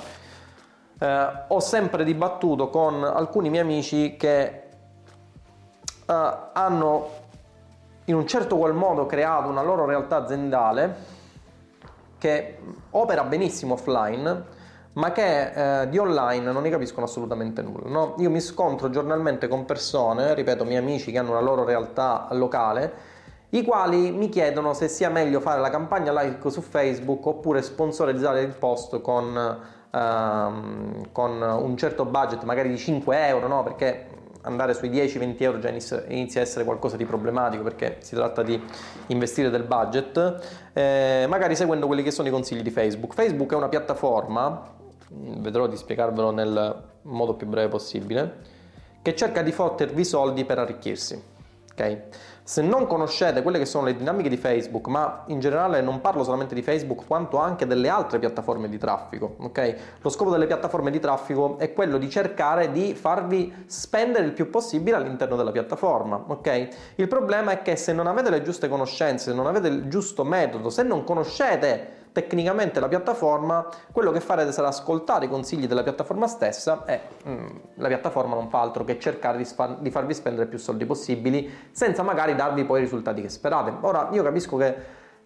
eh, 0.98 1.30
ho 1.46 1.60
sempre 1.60 2.06
dibattuto 2.06 2.70
con 2.70 3.04
alcuni 3.04 3.50
miei 3.50 3.64
amici 3.64 4.16
che 4.16 4.64
eh, 6.06 6.38
hanno 6.54 7.22
in 8.06 8.16
un 8.16 8.28
certo 8.28 8.58
qual 8.58 8.74
modo 8.74 9.06
creato 9.06 9.50
una 9.50 9.62
loro 9.62 9.86
realtà 9.86 10.18
aziendale 10.18 10.96
che 12.18 12.58
opera 12.92 13.24
benissimo 13.24 13.74
offline 13.74 14.62
ma 14.94 15.12
che 15.12 15.82
eh, 15.82 15.90
di 15.90 15.98
online 15.98 16.52
non 16.52 16.62
ne 16.62 16.70
capiscono 16.70 17.06
assolutamente 17.06 17.62
nulla. 17.62 17.90
No? 17.90 18.16
Io 18.20 18.30
mi 18.30 18.40
scontro 18.40 18.90
giornalmente 18.90 19.48
con 19.48 19.66
persone, 19.66 20.34
ripeto, 20.34 20.66
miei 20.66 20.78
amici 20.78 21.12
che 21.12 21.18
hanno 21.18 21.32
una 21.32 21.42
loro 21.42 21.64
realtà 21.64 22.28
locale, 22.32 22.94
i 23.50 23.64
quali 23.64 24.12
mi 24.12 24.30
chiedono 24.30 24.74
se 24.74 24.88
sia 24.88 25.10
meglio 25.10 25.40
fare 25.40 25.62
la 25.62 25.70
campagna 25.70 26.12
like 26.12 26.50
su 26.50 26.62
Facebook 26.62 27.26
oppure 27.26 27.62
sponsorizzare 27.62 28.42
il 28.42 28.54
post 28.54 29.00
con, 29.02 29.60
ehm, 29.92 31.12
con 31.12 31.42
un 31.42 31.78
certo 31.78 32.06
budget, 32.06 32.44
magari 32.44 32.70
di 32.70 32.78
5 32.78 33.28
euro, 33.28 33.48
no? 33.48 33.64
perché 33.64 34.08
andare 34.44 34.74
sui 34.74 34.90
10-20 34.90 35.42
euro 35.42 35.60
già 35.60 35.70
inizia 35.70 36.40
a 36.40 36.44
essere 36.44 36.64
qualcosa 36.64 36.98
di 36.98 37.06
problematico 37.06 37.64
perché 37.64 37.98
si 38.00 38.16
tratta 38.16 38.44
di 38.44 38.62
investire 39.08 39.50
del 39.50 39.64
budget, 39.64 40.72
eh, 40.74 41.26
magari 41.28 41.56
seguendo 41.56 41.88
quelli 41.88 42.04
che 42.04 42.12
sono 42.12 42.28
i 42.28 42.32
consigli 42.32 42.62
di 42.62 42.72
Facebook. 42.72 43.14
Facebook 43.14 43.52
è 43.54 43.56
una 43.56 43.70
piattaforma, 43.70 44.70
vedrò 45.10 45.68
di 45.68 45.78
spiegarvelo 45.78 46.32
nel 46.32 46.84
modo 47.04 47.34
più 47.36 47.48
breve 47.48 47.70
possibile, 47.70 48.36
che 49.02 49.16
cerca 49.16 49.42
di 49.42 49.52
fottervi 49.52 50.04
soldi 50.04 50.46
per 50.46 50.60
arricchirsi. 50.60 51.22
Okay? 51.72 52.02
Se 52.46 52.62
non 52.62 52.88
conoscete 52.88 53.42
quelle 53.42 53.58
che 53.58 53.66
sono 53.66 53.86
le 53.86 53.96
dinamiche 53.96 54.28
di 54.28 54.36
Facebook, 54.36 54.88
ma 54.88 55.24
in 55.28 55.40
generale 55.40 55.80
non 55.80 56.02
parlo 56.02 56.26
solamente 56.26 56.54
di 56.54 56.62
Facebook, 56.62 57.06
quanto 57.08 57.38
anche 57.38 57.66
delle 57.66 57.88
altre 57.88 58.20
piattaforme 58.20 58.68
di 58.68 58.78
traffico, 58.78 59.38
ok? 59.40 59.76
Lo 60.02 60.10
scopo 60.10 60.30
delle 60.30 60.46
piattaforme 60.46 60.92
di 60.92 61.00
traffico 61.00 61.58
è 61.58 61.72
quello 61.72 61.98
di 61.98 62.10
cercare 62.10 62.74
di 62.74 62.96
farvi 62.96 63.64
spendere 63.66 64.26
il 64.26 64.34
più 64.34 64.50
possibile 64.50 64.98
all'interno 64.98 65.38
della 65.38 65.52
piattaforma, 65.52 66.22
ok? 66.28 66.68
Il 66.96 67.08
problema 67.08 67.54
è 67.54 67.62
che 67.62 67.78
se 67.78 67.94
non 67.94 68.08
avete 68.08 68.30
le 68.30 68.42
giuste 68.42 68.68
conoscenze, 68.68 69.30
se 69.30 69.36
non 69.36 69.48
avete 69.48 69.70
il 69.70 69.88
giusto 69.88 70.26
metodo, 70.26 70.70
se 70.70 70.84
non 70.84 71.06
conoscete 71.06 72.03
tecnicamente 72.14 72.80
la 72.80 72.88
piattaforma, 72.88 73.68
quello 73.92 74.12
che 74.12 74.22
farete 74.22 74.54
sarà 74.54 74.70
ascoltare 74.70 75.26
i 75.26 75.30
consigli 75.30 75.68
della 75.68 75.84
piattaforma 75.84 76.28
stessa 76.28 76.86
e 76.86 77.02
mm, 77.28 77.48
la 77.76 77.88
piattaforma 77.90 78.36
non 78.36 78.48
fa 78.50 78.62
altro 78.62 78.86
che 78.86 78.98
cercare 79.00 79.38
di, 79.38 79.44
spa- 79.44 79.76
di 79.78 79.92
farvi 79.92 80.14
spendere 80.14 80.46
più 80.46 80.58
soldi 80.58 80.86
possibili 80.86 81.52
senza 81.72 82.04
magari 82.04 82.36
darvi 82.36 82.64
poi 82.64 82.80
i 82.80 82.84
risultati 82.84 83.22
che 83.22 83.30
sperate. 83.30 83.74
Ora, 83.82 84.08
io 84.12 84.24
capisco 84.24 84.56
che 84.56 84.76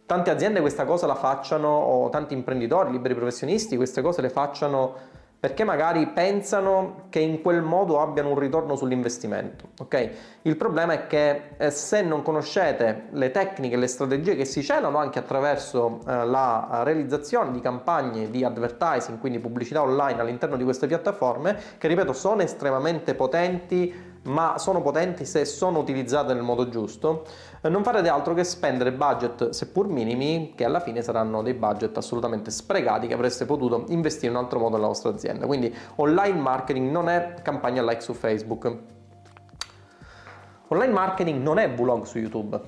tante 0.08 0.32
aziende 0.32 0.62
questa 0.62 0.86
cosa 0.86 1.06
la 1.06 1.15
facciano 1.15 1.67
o 1.67 2.10
tanti 2.10 2.34
imprenditori, 2.34 2.91
liberi 2.91 3.13
professionisti 3.13 3.75
queste 3.75 4.01
cose 4.01 4.22
le 4.22 4.29
facciano 4.29 4.96
perché 5.39 5.63
magari 5.63 6.08
pensano 6.08 7.06
che 7.10 7.20
in 7.20 7.41
quel 7.41 7.62
modo 7.62 8.01
abbiano 8.01 8.29
un 8.29 8.39
ritorno 8.39 8.75
sull'investimento. 8.75 9.70
Okay? 9.79 10.10
Il 10.44 10.58
problema 10.58 10.94
è 10.94 11.08
che 11.08 11.41
eh, 11.58 11.70
se 11.70 12.01
non 12.01 12.24
conoscete 12.24 13.08
le 13.12 13.29
tecniche 13.29 13.77
le 13.77 13.86
strategie 13.88 14.36
che 14.36 14.46
si 14.46 14.63
celano 14.63 14.98
anche 14.98 15.20
attraverso 15.20 16.00
eh, 16.08 16.25
la 16.25 16.82
realizzazione 16.84 17.51
di 17.51 17.60
campagne 17.60 18.32
di 18.32 18.44
advertising, 18.44 19.20
quindi 19.20 19.39
pubblicità 19.39 19.84
online 19.84 20.20
all'interno 20.22 20.58
di 20.58 20.63
queste 20.63 20.88
piattaforme, 20.88 21.56
che 21.77 21.88
ripeto 21.88 22.13
sono 22.13 22.41
estremamente 22.41 23.13
potenti, 23.13 24.07
ma 24.27 24.57
sono 24.57 24.81
potenti 24.81 25.25
se 25.25 25.46
sono 25.46 25.79
utilizzate 25.79 26.34
nel 26.34 26.43
modo 26.43 26.69
giusto, 26.69 27.25
eh, 27.62 27.69
non 27.69 27.84
farete 27.84 28.10
altro 28.10 28.34
che 28.34 28.43
spendere 28.43 28.91
budget 28.91 29.50
seppur 29.50 29.88
minimi, 29.88 30.53
che 30.55 30.65
alla 30.65 30.79
fine 30.79 31.01
saranno 31.01 31.41
dei 31.41 31.53
budget 31.53 31.96
assolutamente 31.98 32.51
sprecati 32.51 33.07
che 33.07 33.13
avreste 33.13 33.46
potuto 33.46 33.86
investire 33.89 34.31
in 34.31 34.38
un 34.38 34.43
altro 34.43 34.60
modo 34.60 34.75
nella 34.75 34.88
vostra 34.88 35.10
azienda. 35.10 35.46
Quindi 35.46 35.74
online 35.96 36.39
marketing 36.39 36.91
non 36.91 37.10
è 37.10 37.36
campagna 37.41 37.81
like 37.81 38.01
su 38.01 38.13
Facebook. 38.13 38.75
Online 40.69 40.93
marketing 40.93 41.41
non 41.41 41.57
è 41.57 41.74
vlog 41.74 42.03
su 42.03 42.17
YouTube. 42.19 42.60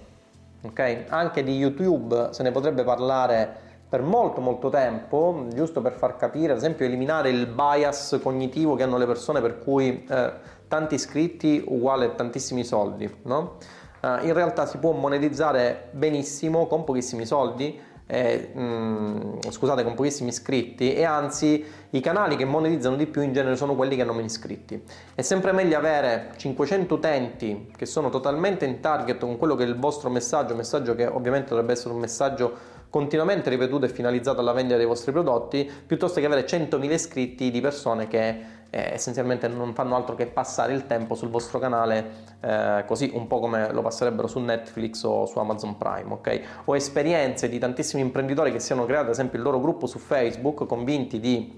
Ok? 0.62 1.06
Anche 1.10 1.44
di 1.44 1.56
YouTube 1.56 2.30
se 2.32 2.44
ne 2.44 2.52
potrebbe 2.52 2.84
parlare 2.84 3.68
per 3.90 4.04
molto 4.04 4.40
molto 4.40 4.70
tempo, 4.70 5.48
giusto 5.52 5.82
per 5.82 5.94
far 5.94 6.16
capire, 6.16 6.52
ad 6.52 6.60
esempio 6.60 6.86
eliminare 6.86 7.32
il 7.32 7.48
bias 7.48 8.20
cognitivo 8.22 8.76
che 8.76 8.84
hanno 8.84 8.98
le 8.98 9.08
persone 9.08 9.42
per 9.42 9.58
cui 9.58 10.06
eh, 10.08 10.32
tanti 10.70 10.96
iscritti 10.96 11.62
uguale 11.68 12.16
tantissimi 12.16 12.64
soldi, 12.64 13.14
no? 13.24 13.58
uh, 14.02 14.26
in 14.26 14.34
realtà 14.34 14.66
si 14.66 14.78
può 14.78 14.94
monetizzare 14.94 15.90
benissimo 15.92 16.68
con 16.68 16.86
pochissimi 16.86 17.26
soldi 17.26 17.88
eh, 18.12 18.50
mh, 18.54 18.62
mm, 18.62 19.40
scusate, 19.50 19.84
con 19.84 19.94
pochissimi 19.94 20.30
iscritti 20.30 20.96
e 20.96 21.04
anzi 21.04 21.64
i 21.92 22.00
canali 22.00 22.36
che 22.36 22.44
monetizzano 22.44 22.96
di 22.96 23.06
più 23.06 23.22
in 23.22 23.34
genere 23.34 23.56
sono 23.56 23.76
quelli 23.76 23.96
che 23.96 24.02
hanno 24.02 24.14
meno 24.14 24.26
iscritti. 24.26 24.82
È 25.14 25.22
sempre 25.22 25.52
meglio 25.52 25.78
avere 25.78 26.32
500 26.36 26.96
utenti 26.96 27.72
che 27.76 27.86
sono 27.86 28.10
totalmente 28.10 28.66
in 28.66 28.80
target 28.80 29.20
con 29.20 29.38
quello 29.38 29.54
che 29.54 29.64
è 29.64 29.68
il 29.68 29.78
vostro 29.78 30.10
messaggio, 30.10 30.56
messaggio 30.56 30.96
che 30.96 31.06
ovviamente 31.06 31.50
dovrebbe 31.50 31.74
essere 31.74 31.94
un 31.94 32.00
messaggio 32.00 32.78
continuamente 32.90 33.52
ripetuto 33.52 33.86
e 33.86 33.90
finalizzato 33.90 34.40
alla 34.40 34.54
vendita 34.54 34.78
dei 34.78 34.88
vostri 34.88 35.12
prodotti, 35.12 35.70
piuttosto 35.86 36.20
che 36.20 36.26
avere 36.26 36.46
100.000 36.48 36.92
iscritti 36.92 37.52
di 37.52 37.62
persone 37.62 38.08
che 38.08 38.58
eh, 38.70 38.92
essenzialmente 38.94 39.48
non 39.48 39.74
fanno 39.74 39.96
altro 39.96 40.16
che 40.16 40.28
passare 40.28 40.74
il 40.74 40.86
tempo 40.86 41.16
sul 41.16 41.30
vostro 41.30 41.60
canale, 41.60 42.12
eh, 42.42 42.84
così 42.86 43.12
un 43.14 43.28
po' 43.28 43.40
come 43.40 43.72
lo 43.72 43.82
passerebbero 43.82 44.28
su 44.28 44.40
Netflix 44.40 45.04
o 45.04 45.26
su 45.26 45.40
Amazon 45.40 45.78
Prime, 45.78 46.14
ok? 46.14 46.42
Ho 46.66 46.76
esperienze 46.76 47.50
di 47.50 47.60
tantissimi 47.60 48.02
imprenditori 48.02 48.52
che 48.52 48.60
si 48.60 48.74
hanno 48.74 48.86
creato 48.86 49.06
ad 49.06 49.12
esempio 49.12 49.38
il 49.38 49.44
loro 49.44 49.60
gruppo 49.60 49.88
su 49.88 49.98
Facebook 49.98 50.66
convinti 50.66 51.20
di 51.20 51.58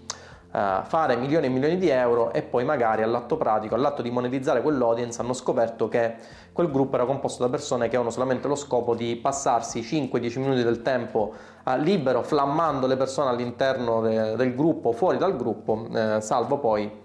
uh, 0.51 0.84
fare 0.84 1.15
milioni 1.15 1.48
e 1.48 1.50
milioni 1.50 1.77
di 1.77 1.89
euro 1.89 2.32
e 2.32 2.41
poi 2.41 2.63
magari 2.63 3.01
all'atto 3.03 3.38
pratico, 3.38 3.75
all'atto 3.75 4.01
di 4.01 4.12
monetizzare 4.12 4.62
quell'audience 4.62 5.22
hanno 5.22 5.34
scoperto 5.34 5.88
che 5.88 6.15
quel 6.53 6.70
gruppo 6.70 6.96
era 6.96 7.06
composto 7.06 7.44
da 7.44 7.50
persone 7.50 7.84
che 7.84 7.96
avevano 7.96 8.12
solamente 8.12 8.48
lo 8.48 8.56
scopo 8.56 8.96
di 8.96 9.15
passarsi 9.15 9.82
5-10 9.82 10.39
minuti 10.39 10.63
del 10.63 10.82
tempo 10.82 11.34
uh, 11.65 11.77
libero, 11.77 12.24
flammando 12.24 12.88
le 12.88 12.98
persone 12.98 13.30
all'interno 13.30 14.01
de- 14.01 14.36
del 14.36 14.56
gruppo, 14.56 14.91
fuori 14.91 15.18
dal 15.18 15.36
gruppo, 15.36 15.88
eh, 15.94 16.22
salvo 16.22 16.58
poi 16.58 17.00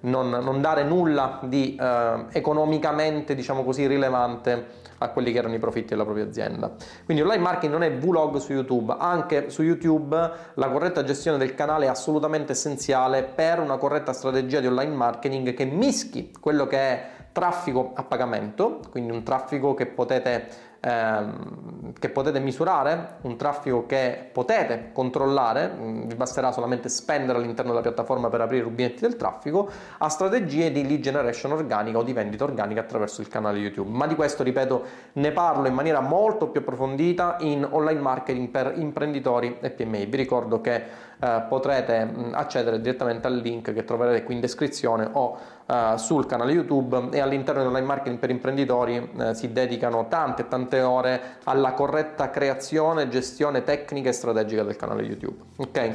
non, 0.00 0.30
non, 0.30 0.60
dare 0.60 0.82
nulla 0.82 1.40
di 1.42 1.76
eh, 1.76 2.24
economicamente, 2.32 3.34
diciamo 3.34 3.64
così, 3.64 3.86
rilevante 3.86 4.78
a 4.98 5.08
quelli 5.08 5.32
che 5.32 5.38
erano 5.38 5.54
i 5.54 5.58
profitti 5.58 5.88
della 5.88 6.04
propria 6.04 6.24
azienda. 6.24 6.72
Quindi 7.04 7.22
online 7.22 7.42
marketing 7.42 7.72
non 7.72 7.82
è 7.82 7.92
vlog 7.92 8.36
su 8.36 8.52
YouTube, 8.52 8.94
anche 8.98 9.50
su 9.50 9.62
YouTube 9.62 10.30
la 10.54 10.70
corretta 10.70 11.02
gestione 11.04 11.38
del 11.38 11.54
canale 11.54 11.86
è 11.86 11.88
assolutamente 11.88 12.52
essenziale 12.52 13.22
per 13.22 13.60
una 13.60 13.76
corretta 13.76 14.12
strategia 14.12 14.60
di 14.60 14.66
online 14.66 14.94
marketing 14.94 15.54
che 15.54 15.64
mischi 15.64 16.32
quello 16.38 16.66
che 16.66 16.78
è 16.78 17.10
traffico 17.32 17.92
a 17.94 18.02
pagamento, 18.02 18.80
quindi 18.90 19.12
un 19.12 19.22
traffico 19.22 19.74
che 19.74 19.86
potete 19.86 20.68
ehm, 20.80 21.92
che 21.98 22.08
potete 22.08 22.40
misurare, 22.40 23.18
un 23.22 23.36
traffico 23.36 23.86
che 23.86 24.28
potete 24.32 24.90
controllare, 24.92 25.72
mm, 25.74 26.06
vi 26.06 26.14
basterà 26.14 26.52
solamente 26.52 26.88
spendere 26.88 27.38
all'interno 27.38 27.70
della 27.70 27.82
piattaforma 27.82 28.28
per 28.28 28.40
aprire 28.40 28.62
i 28.62 28.64
rubinetti 28.64 29.00
del 29.00 29.16
traffico, 29.16 29.68
a 29.98 30.08
strategie 30.08 30.72
di 30.72 30.86
lead 30.86 31.00
generation 31.00 31.52
organica 31.52 31.98
o 31.98 32.02
di 32.02 32.12
vendita 32.12 32.44
organica 32.44 32.80
attraverso 32.80 33.20
il 33.20 33.28
canale 33.28 33.58
YouTube. 33.58 33.90
Ma 33.90 34.06
di 34.06 34.14
questo, 34.14 34.42
ripeto, 34.42 34.84
ne 35.14 35.30
parlo 35.32 35.66
in 35.66 35.74
maniera 35.74 36.00
molto 36.00 36.48
più 36.48 36.60
approfondita 36.60 37.36
in 37.40 37.66
online 37.68 38.00
marketing 38.00 38.48
per 38.48 38.74
imprenditori 38.76 39.58
e 39.60 39.70
PMI. 39.70 40.06
Vi 40.06 40.16
ricordo 40.16 40.60
che 40.60 41.08
eh, 41.20 41.44
potrete 41.48 42.04
mh, 42.04 42.30
accedere 42.34 42.80
direttamente 42.80 43.26
al 43.26 43.36
link 43.36 43.72
che 43.72 43.84
troverete 43.84 44.24
qui 44.24 44.34
in 44.34 44.40
descrizione 44.40 45.08
o 45.12 45.38
eh, 45.66 45.94
sul 45.96 46.26
canale 46.26 46.52
YouTube 46.52 47.08
e 47.10 47.20
all'interno 47.20 47.60
dell'online 47.60 47.86
marketing 47.86 48.18
per 48.18 48.30
imprenditori 48.30 49.10
eh, 49.18 49.34
si 49.34 49.52
dedicano 49.52 50.08
tante 50.08 50.48
tante 50.48 50.80
ore 50.80 51.36
alla 51.44 51.72
corretta 51.72 52.30
creazione, 52.30 53.08
gestione 53.08 53.62
tecnica 53.62 54.08
e 54.08 54.12
strategica 54.12 54.62
del 54.62 54.76
canale 54.76 55.02
YouTube. 55.02 55.42
Ok? 55.56 55.94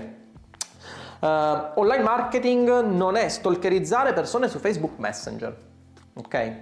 Uh, 1.18 1.80
online 1.80 2.04
marketing 2.04 2.84
non 2.84 3.16
è 3.16 3.28
stalkerizzare 3.30 4.14
persone 4.14 4.48
su 4.48 4.60
Facebook 4.60 5.00
Messenger. 5.00 5.58
Ok? 6.14 6.62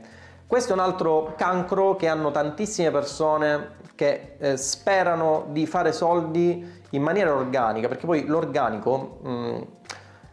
Questo 0.54 0.74
è 0.74 0.76
un 0.76 0.84
altro 0.84 1.34
cancro 1.36 1.96
che 1.96 2.08
hanno 2.08 2.30
tantissime 2.30 2.92
persone 2.92 3.70
che 3.96 4.36
eh, 4.38 4.56
sperano 4.56 5.48
di 5.50 5.66
fare 5.66 5.92
soldi 5.92 6.82
in 6.92 7.02
maniera 7.02 7.34
organica, 7.34 7.88
perché 7.88 8.06
poi 8.06 8.28
l'organico 8.28 9.18
mh, 9.24 9.30
mm, 9.32 9.62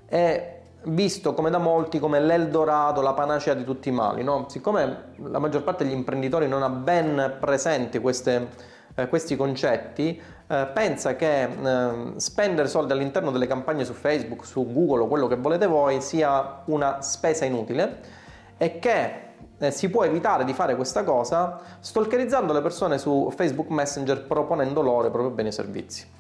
è 0.05 0.61
visto 0.83 1.33
come 1.33 1.49
da 1.49 1.57
molti 1.57 1.99
come 1.99 2.21
l'Eldorado, 2.21 3.01
la 3.01 3.15
panacea 3.15 3.55
di 3.55 3.65
tutti 3.65 3.89
i 3.89 3.93
mali, 3.93 4.23
no? 4.23 4.45
siccome 4.51 5.13
la 5.23 5.39
maggior 5.39 5.63
parte 5.63 5.85
degli 5.85 5.95
imprenditori 5.95 6.47
non 6.47 6.63
ha 6.63 6.69
ben 6.69 7.39
presente 7.41 7.99
queste, 8.03 8.49
eh, 8.97 9.09
questi 9.09 9.37
concetti, 9.37 10.21
eh, 10.49 10.69
pensa 10.75 11.17
che 11.17 11.45
eh, 11.45 12.13
spendere 12.17 12.69
soldi 12.69 12.93
all'interno 12.93 13.31
delle 13.31 13.47
campagne 13.47 13.87
su 13.87 13.95
Facebook, 13.95 14.45
su 14.45 14.71
Google 14.71 15.05
o 15.05 15.07
quello 15.07 15.27
che 15.29 15.37
volete 15.37 15.67
voi 15.67 16.03
sia 16.03 16.61
una 16.67 17.01
spesa 17.01 17.47
inutile 17.47 18.19
e 18.59 18.79
che 18.79 19.29
eh, 19.61 19.71
si 19.71 19.91
può 19.91 20.05
evitare 20.05 20.45
di 20.45 20.55
fare 20.55 20.75
questa 20.75 21.05
cosa 21.05 21.61
stalkerizzando 21.79 22.53
le 22.53 22.63
persone 22.63 22.99
su 22.99 23.31
Facebook 23.35 23.69
Messenger 23.69 24.27
proponendo 24.27 24.81
loro 24.81 25.07
i 25.07 25.11
propri 25.11 25.33
beni 25.33 25.49
e 25.49 25.53
servizi. 25.53 26.11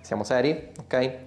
Siamo 0.00 0.22
seri? 0.22 0.72
Ok? 0.80 1.18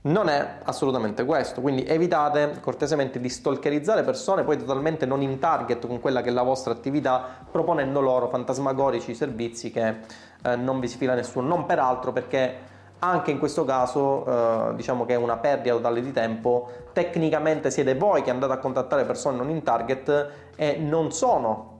Non 0.00 0.28
è 0.28 0.58
assolutamente 0.64 1.24
questo, 1.24 1.60
quindi 1.60 1.84
evitate 1.84 2.58
cortesemente 2.60 3.18
di 3.18 3.28
stalkerizzare 3.28 4.04
persone 4.04 4.44
poi 4.44 4.58
totalmente 4.58 5.06
non 5.06 5.22
in 5.22 5.38
target 5.38 5.86
con 5.86 5.98
quella 5.98 6.20
che 6.20 6.28
è 6.28 6.32
la 6.32 6.42
vostra 6.42 6.72
attività, 6.72 7.46
proponendo 7.50 8.00
loro 8.00 8.28
fantasmagorici 8.28 9.14
servizi 9.14 9.70
che 9.70 9.96
eh, 10.42 10.56
non 10.56 10.78
vi 10.78 10.88
si 10.88 10.98
fila 10.98 11.14
nessuno. 11.14 11.48
Non 11.48 11.66
peraltro 11.66 12.12
perché 12.12 12.76
anche 13.00 13.30
in 13.30 13.38
questo 13.38 13.64
caso 13.64 14.24
eh, 14.70 14.74
diciamo 14.74 15.04
che 15.04 15.14
è 15.14 15.16
una 15.16 15.36
perdita 15.36 15.74
totale 15.74 16.00
di 16.00 16.12
tempo, 16.12 16.68
tecnicamente 16.92 17.70
siete 17.70 17.94
voi 17.94 18.22
che 18.22 18.30
andate 18.30 18.52
a 18.52 18.58
contattare 18.58 19.04
persone 19.04 19.36
non 19.36 19.50
in 19.50 19.62
target 19.62 20.30
e 20.56 20.76
non 20.78 21.12
sono 21.12 21.76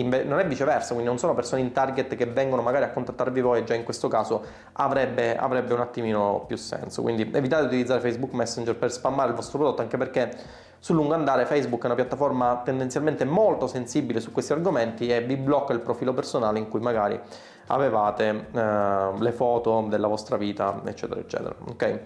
non 0.00 0.38
è 0.38 0.46
viceversa, 0.46 0.94
quindi 0.94 1.04
non 1.04 1.18
sono 1.18 1.34
persone 1.34 1.60
in 1.60 1.72
target 1.72 2.14
che 2.14 2.24
vengono 2.24 2.62
magari 2.62 2.84
a 2.84 2.90
contattarvi 2.90 3.40
voi 3.42 3.60
e 3.60 3.64
già 3.64 3.74
in 3.74 3.84
questo 3.84 4.08
caso 4.08 4.42
avrebbe, 4.72 5.36
avrebbe 5.36 5.74
un 5.74 5.80
attimino 5.80 6.44
più 6.46 6.56
senso. 6.56 7.02
Quindi 7.02 7.30
evitate 7.30 7.62
di 7.62 7.68
utilizzare 7.68 8.00
Facebook 8.00 8.32
Messenger 8.32 8.74
per 8.74 8.90
spammare 8.90 9.30
il 9.30 9.34
vostro 9.34 9.58
prodotto 9.58 9.82
anche 9.82 9.98
perché 9.98 10.30
sul 10.78 10.96
lungo 10.96 11.14
andare 11.14 11.44
Facebook 11.44 11.82
è 11.82 11.86
una 11.86 11.94
piattaforma 11.94 12.62
tendenzialmente 12.64 13.24
molto 13.24 13.66
sensibile 13.66 14.18
su 14.20 14.32
questi 14.32 14.52
argomenti 14.52 15.08
e 15.08 15.20
vi 15.20 15.36
blocca 15.36 15.72
il 15.72 15.80
profilo 15.80 16.14
personale 16.14 16.58
in 16.58 16.68
cui 16.68 16.80
magari 16.80 17.20
avevate 17.66 18.48
eh, 18.52 19.10
le 19.18 19.32
foto 19.32 19.86
della 19.88 20.06
vostra 20.06 20.36
vita, 20.36 20.80
eccetera, 20.84 21.20
eccetera. 21.20 21.54
Ok? 21.68 22.00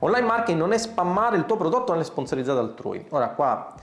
Online 0.00 0.26
marketing 0.26 0.58
non 0.58 0.72
è 0.72 0.78
spammare 0.78 1.36
il 1.36 1.46
tuo 1.46 1.56
prodotto 1.56 1.92
nelle 1.92 2.04
sponsorizzate 2.04 2.58
altrui. 2.58 3.06
Ora 3.10 3.28
qua 3.28 3.74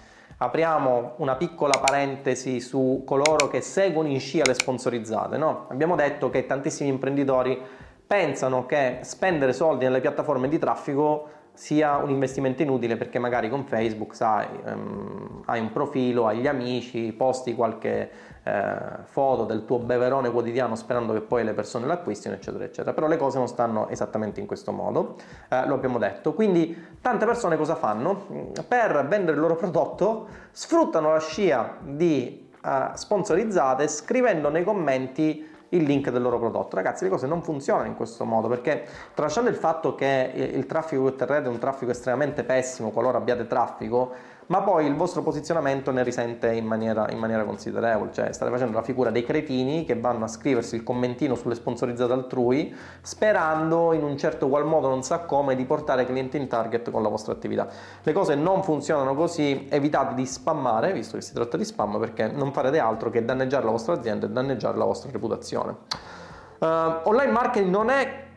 apriamo 0.41 1.13
una 1.18 1.36
piccola 1.36 1.79
parentesi 1.79 2.60
su 2.60 3.03
coloro 3.06 3.48
che 3.48 3.62
seguono 3.62 4.10
in 4.10 4.20
scia 4.20 4.44
le 4.46 4.53
sponsorizzate. 4.53 5.38
No? 5.38 5.68
Abbiamo 5.70 5.96
detto 5.96 6.29
che 6.29 6.46
tantissimi 6.46 6.89
imprenditori 6.89 7.62
pensano 8.06 8.65
che 8.65 9.00
spendere 9.03 9.53
soldi 9.53 9.86
nelle 9.86 10.01
piattaforme 10.01 10.50
di 10.50 10.58
traffico 10.58 11.29
sia 11.60 11.98
un 11.98 12.10
investimento 12.10 12.62
inutile 12.62 12.96
perché 12.96 13.20
magari 13.20 13.50
con 13.50 13.66
Facebook 13.66 14.16
sai, 14.16 14.48
um, 14.63 15.42
hai 15.44 15.60
un 15.60 15.74
profilo, 15.74 16.25
hai 16.25 16.38
gli 16.38 16.48
amici, 16.48 17.12
posti 17.12 17.54
qualche 17.54 18.10
eh, 18.44 18.78
foto 19.04 19.44
del 19.44 19.66
tuo 19.66 19.80
beverone 19.80 20.32
quotidiano 20.32 20.75
sperando 20.75 21.12
che 21.12 21.20
poi 21.20 21.44
le 21.44 21.54
persone 21.54 21.86
l'acquistino, 21.86 22.34
eccetera, 22.34 22.63
eccetera. 22.63 22.94
Però 22.94 23.08
le 23.08 23.18
cose 23.18 23.39
non 23.39 23.50
stanno 23.50 23.89
esattamente 23.89 24.39
in 24.39 24.46
questo 24.46 24.72
modo, 24.72 25.18
eh, 25.50 25.68
lo 25.68 25.74
abbiamo 25.74 25.98
detto. 25.98 26.34
Quindi 26.34 26.82
tante 27.01 27.25
persone 27.25 27.58
cosa 27.58 27.75
fanno? 27.75 28.25
Per 28.66 29.06
vendere 29.10 29.34
il 29.34 29.39
loro 29.39 29.58
prodotto 29.58 30.30
sfruttano 30.51 31.12
la 31.12 31.20
scia 31.20 31.75
di 31.82 32.50
uh, 32.63 32.96
sponsorizzate 32.96 33.89
scrivendo 33.89 34.48
nei 34.48 34.63
commenti 34.63 35.46
il 35.69 35.83
link 35.83 36.09
del 36.09 36.21
loro 36.21 36.39
prodotto. 36.39 36.75
Ragazzi, 36.75 37.03
le 37.03 37.09
cose 37.09 37.27
non 37.27 37.43
funzionano 37.43 37.88
in 37.88 37.95
questo 37.95 38.25
modo 38.25 38.47
perché 38.47 38.85
tralasciando 39.13 39.49
il 39.49 39.55
fatto 39.55 39.95
che 39.95 40.31
il 40.33 40.65
traffico 40.65 41.03
che 41.03 41.09
otterrete 41.09 41.45
è 41.45 41.49
un 41.49 41.59
traffico 41.59 41.91
estremamente 41.91 42.43
pessimo 42.43 42.89
qualora 42.89 43.17
abbiate 43.17 43.47
traffico, 43.47 44.11
ma 44.50 44.62
poi 44.62 44.88
il 44.88 44.96
vostro 44.96 45.22
posizionamento 45.22 45.91
ne 45.91 46.03
risente 46.03 46.51
in 46.51 46.65
maniera, 46.65 47.08
in 47.12 47.20
maniera, 47.20 47.44
considerevole, 47.44 48.12
cioè 48.12 48.32
state 48.32 48.50
facendo 48.50 48.77
la 48.77 48.84
figura 48.84 49.12
dei 49.12 49.24
cretini 49.24 49.86
che 49.86 50.00
vanno 50.00 50.25
a 50.25 50.27
scriversi 50.27 50.75
il 50.75 50.84
commentino 50.84 51.36
sulle 51.36 51.53
sponsorizzate 51.53 52.12
altrui 52.13 52.75
sperando 53.01 53.94
in 53.94 54.03
un 54.03 54.18
certo 54.18 54.50
qual 54.50 54.65
modo, 54.65 54.88
non 54.88 55.03
sa 55.03 55.20
come, 55.20 55.56
di 55.56 55.65
portare 55.65 56.06
clienti 56.06 56.38
in 56.38 56.48
target 56.48 56.89
con 56.89 57.03
la 57.03 57.10
vostra 57.10 57.32
attività. 57.34 57.68
Le 58.01 58.12
cose 58.12 58.34
non 58.34 58.63
funzionano 58.63 59.13
così, 59.13 59.68
evitate 59.70 60.15
di 60.15 60.25
spammare, 60.25 60.94
visto 60.94 61.18
che 61.18 61.22
si 61.22 61.34
tratta 61.34 61.56
di 61.56 61.65
spam, 61.65 62.00
perché 62.00 62.27
non 62.27 62.51
farete 62.51 62.79
altro 62.79 63.12
che 63.12 63.24
danneggiare 63.24 63.65
la 63.65 63.72
vostra 63.72 63.94
azienda 63.94 64.25
e 64.25 64.29
danneggiare 64.29 64.77
la 64.77 64.86
vostra 64.86 65.12
reputazione. 65.12 65.75
Uh, 66.58 66.65
online 67.03 67.32
marketing 67.32 67.70
non 67.70 67.89
è 67.89 68.27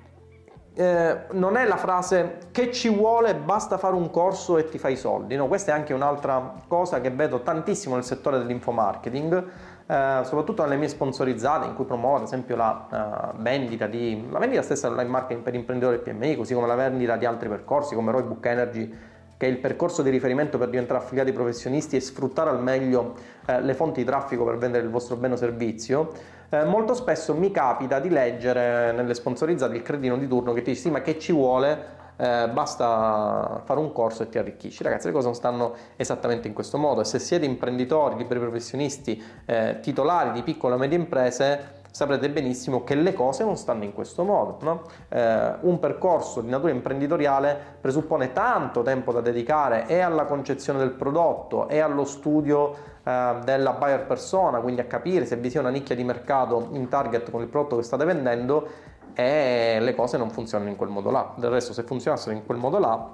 eh, 0.75 1.26
non 1.33 1.57
è 1.57 1.67
la 1.67 1.76
frase 1.76 2.38
che 2.50 2.73
ci 2.73 2.88
vuole, 2.88 3.35
basta 3.35 3.76
fare 3.76 3.95
un 3.95 4.11
corso 4.11 4.57
e 4.57 4.69
ti 4.69 4.79
fai 4.79 4.95
i 4.95 4.97
soldi. 4.97 5.37
No, 5.37 5.47
questa 5.47 5.73
è 5.73 5.75
anche 5.75 5.93
un'altra 5.93 6.55
cosa 6.67 7.00
che 7.00 7.11
vedo 7.11 7.43
tantissimo 7.43 7.95
nel 7.95 8.05
settore 8.05 8.38
dell'infomarketing, 8.38 9.45
eh, 9.87 10.21
soprattutto 10.25 10.62
nelle 10.62 10.76
mie 10.76 10.88
sponsorizzate 10.88 11.67
in 11.67 11.75
cui 11.75 11.85
promuovo 11.85 12.17
ad 12.17 12.23
esempio 12.23 12.57
la, 12.57 13.33
uh, 13.35 13.43
vendita 13.43 13.87
di, 13.87 14.26
la 14.31 14.38
vendita 14.38 14.62
stessa 14.62 14.88
dell'online 14.88 15.12
marketing 15.12 15.43
per 15.43 15.55
imprenditori 15.55 15.97
e 15.97 15.99
PMI, 15.99 16.37
così 16.37 16.55
come 16.55 16.67
la 16.67 16.75
vendita 16.75 17.17
di 17.17 17.26
altri 17.26 17.49
percorsi 17.49 17.95
come 17.95 18.11
Roy 18.11 18.23
Book 18.23 18.45
Energy 18.47 19.11
che 19.42 19.49
è 19.49 19.50
il 19.50 19.58
percorso 19.58 20.02
di 20.02 20.11
riferimento 20.11 20.56
per 20.56 20.68
diventare 20.68 21.00
affiliati 21.00 21.32
professionisti 21.32 21.96
e 21.96 22.00
sfruttare 22.00 22.49
al 22.49 22.62
meglio 22.62 23.14
eh, 23.44 23.61
le 23.61 23.75
fonti 23.75 23.99
di 23.99 24.06
traffico 24.06 24.44
per 24.44 24.56
vendere 24.56 24.84
il 24.84 24.88
vostro 24.88 25.16
bene 25.16 25.34
o 25.34 25.37
servizio, 25.37 26.12
eh, 26.49 26.62
molto 26.62 26.94
spesso 26.94 27.34
mi 27.34 27.50
capita 27.50 27.99
di 27.99 28.08
leggere 28.08 28.92
nelle 28.92 29.14
sponsorizzate 29.14 29.75
il 29.75 29.82
credino 29.82 30.16
di 30.16 30.28
turno 30.28 30.52
che 30.52 30.62
ti 30.62 30.70
dice 30.70 30.82
sì 30.82 30.90
ma 30.90 31.00
che 31.00 31.18
ci 31.18 31.32
vuole 31.32 31.76
eh, 32.18 32.50
basta 32.52 33.62
fare 33.64 33.80
un 33.80 33.90
corso 33.90 34.22
e 34.22 34.28
ti 34.28 34.38
arricchisci. 34.38 34.84
Ragazzi, 34.84 35.08
le 35.08 35.12
cose 35.12 35.26
non 35.26 35.34
stanno 35.34 35.75
esattamente 35.96 36.46
in 36.46 36.54
questo 36.54 36.78
modo 36.78 37.00
e 37.00 37.04
se 37.04 37.18
siete 37.18 37.44
imprenditori, 37.44 38.14
liberi 38.14 38.38
professionisti, 38.38 39.20
eh, 39.44 39.80
titolari 39.82 40.30
di 40.30 40.44
piccole 40.44 40.76
e 40.76 40.78
medie 40.78 40.99
imprese, 40.99 41.81
saprete 41.92 42.30
benissimo 42.30 42.84
che 42.84 42.94
le 42.94 43.12
cose 43.12 43.44
non 43.44 43.56
stanno 43.56 43.84
in 43.84 43.92
questo 43.92 44.25
modo. 44.25 44.56
No? 44.62 44.82
Eh, 45.08 45.52
un 45.61 45.78
percorso 45.78 46.40
di 46.40 46.49
natura 46.49 46.72
imprenditoriale 46.72 47.56
presuppone 47.80 48.32
tanto 48.32 48.82
tempo 48.82 49.12
da 49.12 49.20
dedicare 49.20 49.87
e 49.87 50.00
alla 50.00 50.25
concezione 50.25 50.78
del 50.78 50.90
prodotto 50.90 51.68
e 51.68 51.78
allo 51.78 52.04
studio 52.04 52.75
eh, 53.04 53.37
della 53.44 53.72
buyer 53.72 54.06
persona, 54.06 54.61
quindi 54.61 54.80
a 54.80 54.84
capire 54.84 55.26
se 55.26 55.37
vi 55.37 55.50
sia 55.50 55.61
una 55.61 55.70
nicchia 55.70 55.94
di 55.94 56.02
mercato 56.02 56.70
in 56.72 56.88
target 56.88 57.30
con 57.30 57.42
il 57.42 57.49
prodotto 57.49 57.76
che 57.76 57.82
state 57.82 58.04
vendendo 58.04 58.90
e 59.14 59.76
le 59.78 59.94
cose 59.94 60.16
non 60.16 60.30
funzionano 60.30 60.70
in 60.70 60.76
quel 60.76 60.88
modo 60.88 61.11
là. 61.11 61.34
Del 61.37 61.50
resto 61.50 61.75
se 61.75 61.82
funzionassero 61.82 62.34
in 62.34 62.46
quel 62.46 62.58
modo 62.58 62.78
là 62.78 63.11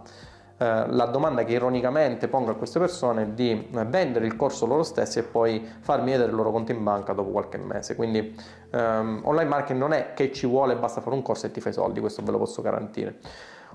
la 0.58 1.06
domanda 1.06 1.44
che 1.44 1.52
ironicamente 1.52 2.26
pongo 2.26 2.50
a 2.50 2.54
queste 2.54 2.80
persone 2.80 3.22
è 3.22 3.26
di 3.26 3.70
eh, 3.72 3.84
vendere 3.84 4.26
il 4.26 4.34
corso 4.34 4.66
loro 4.66 4.82
stessi 4.82 5.20
e 5.20 5.22
poi 5.22 5.64
farmi 5.80 6.10
vedere 6.10 6.30
il 6.30 6.34
loro 6.34 6.50
conto 6.50 6.72
in 6.72 6.82
banca 6.82 7.12
dopo 7.12 7.30
qualche 7.30 7.58
mese. 7.58 7.94
Quindi 7.94 8.36
um, 8.72 9.20
online 9.22 9.48
marketing 9.48 9.78
non 9.78 9.92
è 9.92 10.14
che 10.14 10.32
ci 10.32 10.46
vuole, 10.46 10.76
basta 10.76 11.00
fare 11.00 11.14
un 11.14 11.22
corso 11.22 11.46
e 11.46 11.52
ti 11.52 11.60
fai 11.60 11.72
soldi, 11.72 12.00
questo 12.00 12.22
ve 12.22 12.32
lo 12.32 12.38
posso 12.38 12.60
garantire. 12.60 13.18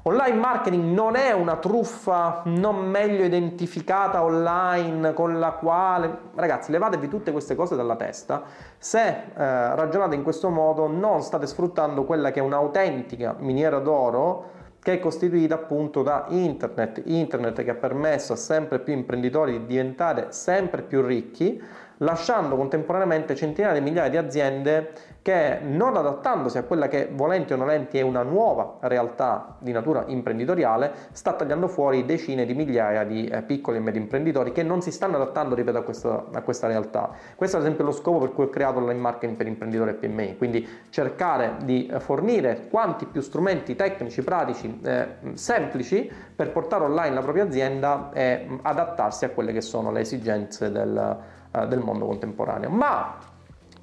Online 0.05 0.37
marketing 0.37 0.93
non 0.93 1.15
è 1.15 1.31
una 1.31 1.55
truffa 1.55 2.41
non 2.45 2.85
meglio 2.89 3.23
identificata 3.23 4.21
online 4.21 5.13
con 5.13 5.39
la 5.39 5.51
quale, 5.51 6.17
ragazzi, 6.35 6.71
levatevi 6.71 7.07
tutte 7.07 7.31
queste 7.31 7.55
cose 7.55 7.77
dalla 7.77 7.95
testa. 7.95 8.43
Se 8.77 9.07
eh, 9.07 9.23
ragionate 9.33 10.15
in 10.15 10.23
questo 10.23 10.49
modo, 10.49 10.87
non 10.87 11.21
state 11.21 11.47
sfruttando 11.47 12.03
quella 12.03 12.31
che 12.31 12.41
è 12.41 12.43
un'autentica 12.43 13.35
miniera 13.39 13.79
d'oro 13.79 14.61
che 14.83 14.93
è 14.93 14.99
costituita 14.99 15.55
appunto 15.55 16.03
da 16.03 16.25
internet, 16.27 17.01
internet 17.05 17.63
che 17.63 17.69
ha 17.71 17.75
permesso 17.75 18.33
a 18.33 18.35
sempre 18.35 18.79
più 18.79 18.93
imprenditori 18.93 19.53
di 19.53 19.65
diventare 19.65 20.27
sempre 20.31 20.81
più 20.81 21.01
ricchi, 21.01 21.61
lasciando 21.97 22.55
contemporaneamente 22.55 23.35
centinaia 23.35 23.73
di 23.73 23.81
migliaia 23.81 24.09
di 24.09 24.17
aziende 24.17 24.91
che 25.23 25.59
non 25.61 25.95
adattandosi 25.95 26.57
a 26.57 26.63
quella 26.63 26.89
che 26.89 27.09
volenti 27.11 27.53
o 27.53 27.55
nolenti 27.55 27.97
è 27.97 28.01
una 28.01 28.23
nuova 28.23 28.75
realtà 28.81 29.55
di 29.59 29.71
natura 29.71 30.03
imprenditoriale, 30.07 30.91
sta 31.13 31.31
tagliando 31.33 31.69
fuori 31.69 32.03
decine 32.03 32.45
di 32.45 32.53
migliaia 32.53 33.05
di 33.05 33.25
eh, 33.27 33.41
piccoli 33.41 33.77
e 33.77 33.79
medi 33.79 33.97
imprenditori 33.97 34.51
che 34.51 34.63
non 34.63 34.81
si 34.81 34.91
stanno 34.91 35.15
adattando, 35.15 35.55
ripeto, 35.55 35.77
a 35.77 35.81
questa, 35.81 36.25
a 36.31 36.41
questa 36.41 36.67
realtà. 36.67 37.09
Questo 37.35 37.55
è 37.55 37.59
ad 37.59 37.65
esempio 37.65 37.85
lo 37.85 37.93
scopo 37.93 38.19
per 38.19 38.33
cui 38.33 38.43
ho 38.43 38.49
creato 38.49 38.79
l'online 38.79 38.99
marketing 38.99 39.37
per 39.37 39.47
imprenditori 39.47 39.91
e 39.91 39.93
PMI, 39.93 40.37
quindi 40.37 40.67
cercare 40.89 41.55
di 41.63 41.89
fornire 41.99 42.67
quanti 42.69 43.05
più 43.05 43.21
strumenti 43.21 43.75
tecnici, 43.75 44.23
pratici, 44.23 44.81
eh, 44.83 45.07
semplici 45.35 46.11
per 46.35 46.51
portare 46.51 46.83
online 46.83 47.15
la 47.15 47.21
propria 47.21 47.45
azienda 47.45 48.09
e 48.13 48.45
mm, 48.45 48.57
adattarsi 48.61 49.23
a 49.23 49.29
quelle 49.29 49.53
che 49.53 49.61
sono 49.61 49.89
le 49.89 50.01
esigenze 50.01 50.69
del, 50.69 51.17
eh, 51.53 51.67
del 51.67 51.79
mondo 51.79 52.05
contemporaneo. 52.05 52.69
Ma 52.69 53.31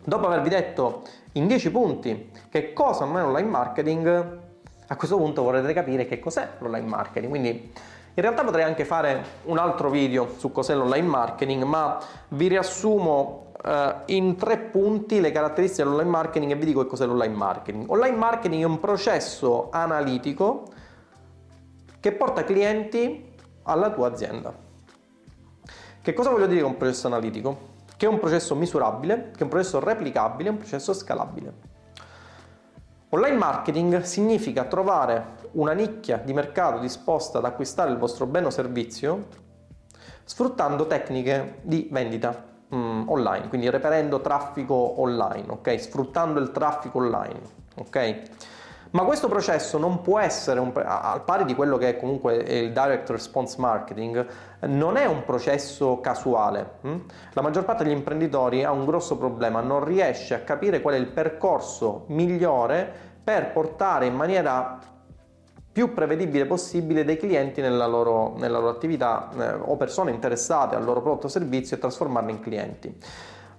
Dopo 0.02 0.26
avervi 0.26 0.48
detto 0.48 1.02
in 1.32 1.46
10 1.46 1.70
punti 1.70 2.30
che 2.48 2.72
cosa 2.72 3.04
non 3.04 3.18
è 3.18 3.22
l'online 3.22 3.48
marketing, 3.48 4.38
a 4.86 4.96
questo 4.96 5.16
punto 5.16 5.42
vorrete 5.42 5.72
capire 5.74 6.06
che 6.06 6.18
cos'è 6.18 6.48
l'online 6.58 6.88
marketing. 6.88 7.28
Quindi 7.28 7.50
in 7.50 8.22
realtà 8.22 8.42
potrei 8.42 8.64
anche 8.64 8.86
fare 8.86 9.22
un 9.44 9.58
altro 9.58 9.90
video 9.90 10.34
su 10.38 10.50
cos'è 10.52 10.74
l'online 10.74 11.06
marketing, 11.06 11.62
ma 11.64 11.98
vi 12.28 12.48
riassumo 12.48 13.52
eh, 13.62 13.94
in 14.06 14.36
tre 14.36 14.56
punti 14.56 15.20
le 15.20 15.30
caratteristiche 15.30 15.82
dell'online 15.84 16.10
marketing 16.10 16.50
e 16.52 16.56
vi 16.56 16.64
dico 16.64 16.82
che 16.82 16.88
cos'è 16.88 17.04
l'online 17.04 17.36
marketing. 17.36 17.90
Online 17.90 18.16
marketing 18.16 18.62
è 18.62 18.66
un 18.66 18.80
processo 18.80 19.68
analitico 19.70 20.64
che 22.00 22.12
porta 22.12 22.42
clienti 22.42 23.32
alla 23.64 23.90
tua 23.90 24.08
azienda. 24.08 24.68
Che 26.02 26.12
cosa 26.12 26.30
voglio 26.30 26.46
dire 26.46 26.62
con 26.62 26.76
processo 26.76 27.06
analitico? 27.06 27.70
che 28.00 28.06
è 28.06 28.08
un 28.08 28.18
processo 28.18 28.54
misurabile, 28.54 29.30
che 29.32 29.40
è 29.40 29.42
un 29.42 29.50
processo 29.50 29.78
replicabile, 29.78 30.48
un 30.48 30.56
processo 30.56 30.94
scalabile. 30.94 31.52
Online 33.10 33.36
marketing 33.36 34.00
significa 34.00 34.64
trovare 34.64 35.36
una 35.52 35.72
nicchia 35.72 36.16
di 36.16 36.32
mercato 36.32 36.78
disposta 36.78 37.36
ad 37.36 37.44
acquistare 37.44 37.90
il 37.90 37.98
vostro 37.98 38.24
bene 38.24 38.46
o 38.46 38.50
servizio 38.50 39.26
sfruttando 40.24 40.86
tecniche 40.86 41.58
di 41.60 41.90
vendita 41.92 42.42
mm, 42.74 43.10
online, 43.10 43.48
quindi 43.48 43.68
reperendo 43.68 44.22
traffico 44.22 45.02
online, 45.02 45.50
ok? 45.50 45.78
Sfruttando 45.78 46.40
il 46.40 46.52
traffico 46.52 47.00
online, 47.00 47.40
ok? 47.76 48.22
Ma 48.92 49.04
questo 49.04 49.28
processo 49.28 49.78
non 49.78 50.00
può 50.00 50.18
essere, 50.18 50.58
un, 50.58 50.72
al 50.74 51.22
pari 51.22 51.44
di 51.44 51.54
quello 51.54 51.76
che 51.76 51.90
è 51.90 51.96
comunque 51.96 52.34
il 52.36 52.72
direct 52.72 53.10
response 53.10 53.54
marketing, 53.60 54.26
non 54.62 54.96
è 54.96 55.06
un 55.06 55.24
processo 55.24 56.00
casuale. 56.00 56.78
Hm? 56.80 56.96
La 57.34 57.42
maggior 57.42 57.64
parte 57.64 57.84
degli 57.84 57.92
imprenditori 57.92 58.64
ha 58.64 58.72
un 58.72 58.84
grosso 58.84 59.16
problema, 59.16 59.60
non 59.60 59.84
riesce 59.84 60.34
a 60.34 60.40
capire 60.40 60.80
qual 60.80 60.94
è 60.94 60.98
il 60.98 61.06
percorso 61.06 62.04
migliore 62.08 62.92
per 63.22 63.52
portare 63.52 64.06
in 64.06 64.16
maniera 64.16 64.78
più 65.72 65.92
prevedibile 65.94 66.46
possibile 66.46 67.04
dei 67.04 67.16
clienti 67.16 67.60
nella 67.60 67.86
loro, 67.86 68.34
nella 68.38 68.58
loro 68.58 68.70
attività 68.70 69.28
eh, 69.38 69.52
o 69.52 69.76
persone 69.76 70.10
interessate 70.10 70.74
al 70.74 70.82
loro 70.82 71.00
prodotto 71.00 71.26
o 71.26 71.30
servizio 71.30 71.76
e 71.76 71.78
trasformarli 71.78 72.32
in 72.32 72.40
clienti. 72.40 72.98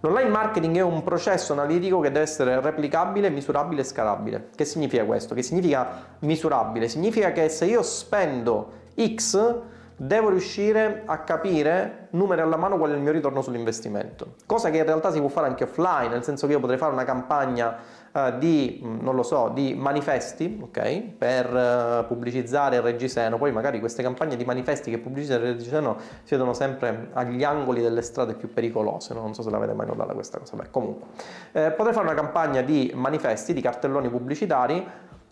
L'online 0.03 0.29
marketing 0.29 0.77
è 0.77 0.81
un 0.81 1.03
processo 1.03 1.53
analitico 1.53 1.99
che 1.99 2.09
deve 2.09 2.23
essere 2.23 2.59
replicabile, 2.59 3.29
misurabile 3.29 3.81
e 3.81 3.83
scalabile. 3.83 4.49
Che 4.55 4.65
significa 4.65 5.05
questo? 5.05 5.35
Che 5.35 5.43
significa 5.43 6.15
misurabile? 6.19 6.87
Significa 6.87 7.31
che 7.31 7.49
se 7.49 7.65
io 7.65 7.83
spendo 7.83 8.71
X 9.15 9.59
devo 10.03 10.29
riuscire 10.29 11.03
a 11.05 11.19
capire 11.19 12.07
numeri 12.11 12.41
alla 12.41 12.57
mano 12.57 12.77
qual 12.77 12.89
è 12.89 12.95
il 12.95 13.01
mio 13.01 13.11
ritorno 13.11 13.43
sull'investimento. 13.43 14.33
Cosa 14.47 14.71
che 14.71 14.77
in 14.77 14.85
realtà 14.85 15.11
si 15.11 15.19
può 15.19 15.27
fare 15.27 15.45
anche 15.45 15.65
offline, 15.65 16.09
nel 16.09 16.23
senso 16.23 16.47
che 16.47 16.53
io 16.53 16.59
potrei 16.59 16.79
fare 16.79 16.91
una 16.91 17.03
campagna 17.03 17.77
uh, 18.11 18.35
di, 18.39 18.81
mm, 18.83 18.99
non 19.01 19.13
lo 19.13 19.21
so, 19.21 19.51
di 19.53 19.75
manifesti, 19.75 20.59
ok? 20.59 21.01
Per 21.19 21.53
uh, 21.53 22.07
pubblicizzare 22.07 22.77
il 22.77 22.81
Reggiseno, 22.81 23.37
poi 23.37 23.51
magari 23.51 23.79
queste 23.79 24.01
campagne 24.01 24.35
di 24.35 24.43
manifesti 24.43 24.89
che 24.89 24.97
pubblicizzano 24.97 25.43
il 25.43 25.51
Reggiseno 25.51 25.97
si 26.23 26.33
vedono 26.33 26.53
sempre 26.53 27.09
agli 27.13 27.43
angoli 27.43 27.83
delle 27.83 28.01
strade 28.01 28.33
più 28.33 28.51
pericolose, 28.51 29.13
no? 29.13 29.21
non 29.21 29.35
so 29.35 29.43
se 29.43 29.51
l'avete 29.51 29.73
mai 29.73 29.85
notata 29.85 30.13
questa 30.13 30.39
cosa, 30.39 30.55
beh 30.55 30.71
comunque. 30.71 31.09
Eh, 31.51 31.69
potrei 31.71 31.93
fare 31.93 32.07
una 32.07 32.15
campagna 32.15 32.61
di 32.61 32.91
manifesti, 32.95 33.53
di 33.53 33.61
cartelloni 33.61 34.09
pubblicitari, 34.09 34.83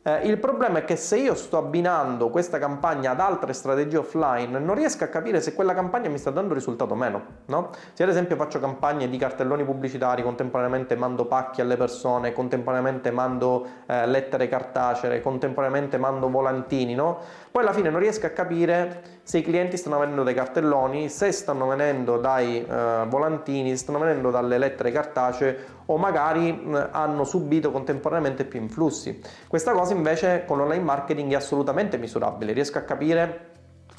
eh, 0.02 0.26
il 0.28 0.38
problema 0.38 0.80
è 0.80 0.86
che 0.86 0.96
se 0.96 1.18
io 1.18 1.36
sto 1.36 1.58
abbinando 1.58 2.30
questa 2.30 2.58
campagna 2.58 3.12
ad 3.12 3.20
altre 3.20 3.52
strategie 3.52 3.98
offline, 3.98 4.58
non 4.58 4.74
riesco 4.76 5.04
a 5.04 5.08
capire 5.08 5.42
se 5.42 5.54
quella 5.54 5.74
campagna 5.74 6.10
mi 6.10 6.18
sta 6.18 6.32
dando 6.32 6.54
risultato 6.54 6.94
o 6.94 6.96
meno. 6.96 7.22
No? 7.48 7.72
Se 7.92 8.04
ad 8.04 8.10
esempio 8.10 8.38
faccio 8.38 8.60
campagne 8.60 9.10
di 9.10 9.18
cartelloni 9.18 9.66
pubblicitari, 9.66 10.24
contemporaneamente 10.24 10.96
mando 10.96 11.26
pacchi 11.26 11.60
alle 11.60 11.76
persone, 11.76 12.32
contemporaneamente 12.32 13.12
mando 13.12 13.68
eh, 13.88 14.08
lettere 14.08 14.48
cartacee, 14.48 15.22
contemporaneamente 15.22 15.98
mando 15.98 16.30
volantini, 16.30 16.96
no? 16.96 17.20
poi 17.52 17.64
alla 17.64 17.74
fine 17.74 17.90
non 17.90 18.00
riesco 18.00 18.26
a 18.26 18.30
capire 18.30 19.19
se 19.30 19.38
i 19.38 19.42
clienti 19.44 19.78
stanno 19.78 20.00
venendo 20.00 20.24
dai 20.24 20.34
cartelloni, 20.34 21.08
se 21.08 21.32
stanno 21.32 21.68
venendo 21.68 22.18
dai 22.18 22.66
eh, 22.66 23.06
volantini, 23.08 23.78
stanno 23.78 24.00
venendo 24.00 24.32
dalle 24.32 24.58
lettere 24.58 24.92
cartacee 24.92 25.66
o 25.86 25.98
magari 25.98 26.52
mh, 26.52 26.88
hanno 26.90 27.24
subito 27.26 27.70
contemporaneamente 27.70 28.44
più 28.44 28.60
influssi. 28.60 29.22
Questa 29.48 29.72
cosa 29.74 29.94
invece 29.94 30.46
con 30.48 30.58
l'online 30.58 30.84
marketing 30.84 31.34
è 31.34 31.36
assolutamente 31.36 32.00
misurabile, 32.00 32.54
riesco 32.54 32.80
a 32.80 32.82
capire 32.82 33.52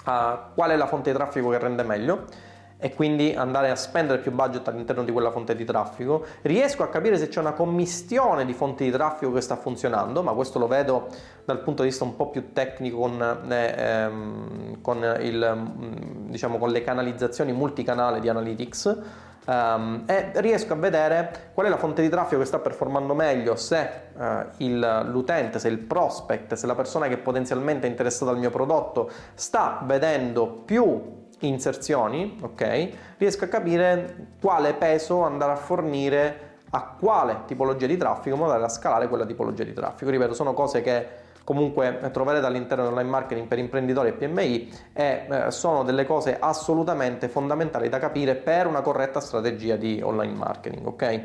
uh, 0.05 0.53
qual 0.53 0.71
è 0.71 0.77
la 0.77 0.89
fonte 0.89 1.13
di 1.13 1.17
traffico 1.17 1.51
che 1.51 1.59
rende 1.59 1.85
meglio 1.85 2.25
e 2.81 2.95
quindi 2.95 3.35
andare 3.35 3.71
a 3.71 3.77
spendere 3.77 4.21
più 4.21 4.33
budget 4.33 4.67
all'interno 4.67 5.05
di 5.05 5.13
quella 5.13 5.31
fonte 5.31 5.55
di 5.55 5.65
traffico. 5.65 6.25
Riesco 6.43 6.83
a 6.83 6.89
capire 6.89 7.19
se 7.19 7.29
c'è 7.29 7.39
una 7.39 7.53
commistione 7.53 8.45
di 8.47 8.55
fonti 8.55 8.85
di 8.85 8.91
traffico 8.91 9.31
che 9.33 9.43
sta 9.43 9.57
funzionando, 9.57 10.23
ma 10.23 10.33
questo 10.33 10.59
lo 10.59 10.67
vedo 10.67 11.09
dal 11.45 11.61
punto 11.61 11.83
di 11.83 11.91
vista 11.91 12.05
un 12.05 12.17
po' 12.17 12.31
più 12.31 12.53
tecnico 12.53 12.99
con, 12.99 13.47
eh, 13.51 13.75
ehm, 13.77 14.81
con, 14.81 15.17
il, 15.21 15.53
mm, 15.55 16.31
diciamo, 16.31 16.59
con 16.59 16.71
le 16.71 16.83
canalizzazioni 16.83 17.53
multicanale 17.53 18.19
di 18.19 18.29
Analytics 18.29 18.99
um, 19.47 20.05
e 20.07 20.31
riesco 20.37 20.73
a 20.73 20.77
vedere 20.77 21.51
qual 21.53 21.67
è 21.67 21.69
la 21.69 21.77
fonte 21.77 22.01
di 22.03 22.09
traffico 22.09 22.41
che 22.41 22.47
sta 22.47 22.61
performando 22.61 23.15
meglio, 23.15 23.57
se 23.57 23.89
uh, 24.17 24.25
il, 24.59 25.07
l'utente, 25.09 25.59
se 25.59 25.69
il 25.69 25.79
prospect, 25.79 26.55
se 26.55 26.67
la 26.67 26.75
persona 26.75 27.09
che 27.09 27.19
potenzialmente 27.19 27.87
è 27.87 27.91
interessata 27.91 28.31
al 28.31 28.39
mio 28.39 28.51
prodotto 28.51 29.11
sta 29.35 29.83
vedendo 29.85 30.47
più 30.47 31.20
inserzioni, 31.41 32.39
ok? 32.41 32.89
Riesco 33.19 33.45
a 33.45 33.49
capire 33.49 34.29
quale 34.41 34.75
peso 34.75 35.23
andare 35.23 35.53
a 35.53 35.57
fornire 35.57 36.49
a 36.71 36.95
quale 36.99 37.43
tipologia 37.47 37.87
di 37.87 37.97
traffico 37.97 38.35
in 38.35 38.41
modo 38.43 38.57
da 38.57 38.69
scalare 38.69 39.09
quella 39.09 39.27
tipologia 39.27 39.65
di 39.65 39.73
traffico. 39.73 40.11
Ripeto, 40.11 40.35
sono 40.35 40.55
cose 40.55 40.83
che 40.83 41.29
comunque 41.45 42.11
troverete 42.13 42.47
all'interno 42.47 42.85
dell'online 42.85 43.11
marketing 43.11 43.49
per 43.49 43.59
imprenditori 43.59 44.11
e 44.11 44.13
PMI 44.13 44.73
e 44.93 45.27
eh, 45.29 45.51
sono 45.51 45.83
delle 45.83 46.07
cose 46.07 46.37
assolutamente 46.39 47.29
fondamentali 47.29 47.89
da 47.89 47.99
capire 47.99 48.37
per 48.37 48.67
una 48.67 48.83
corretta 48.83 49.21
strategia 49.21 49.77
di 49.77 50.01
online 50.03 50.35
marketing, 50.35 50.87
ok? 50.87 51.23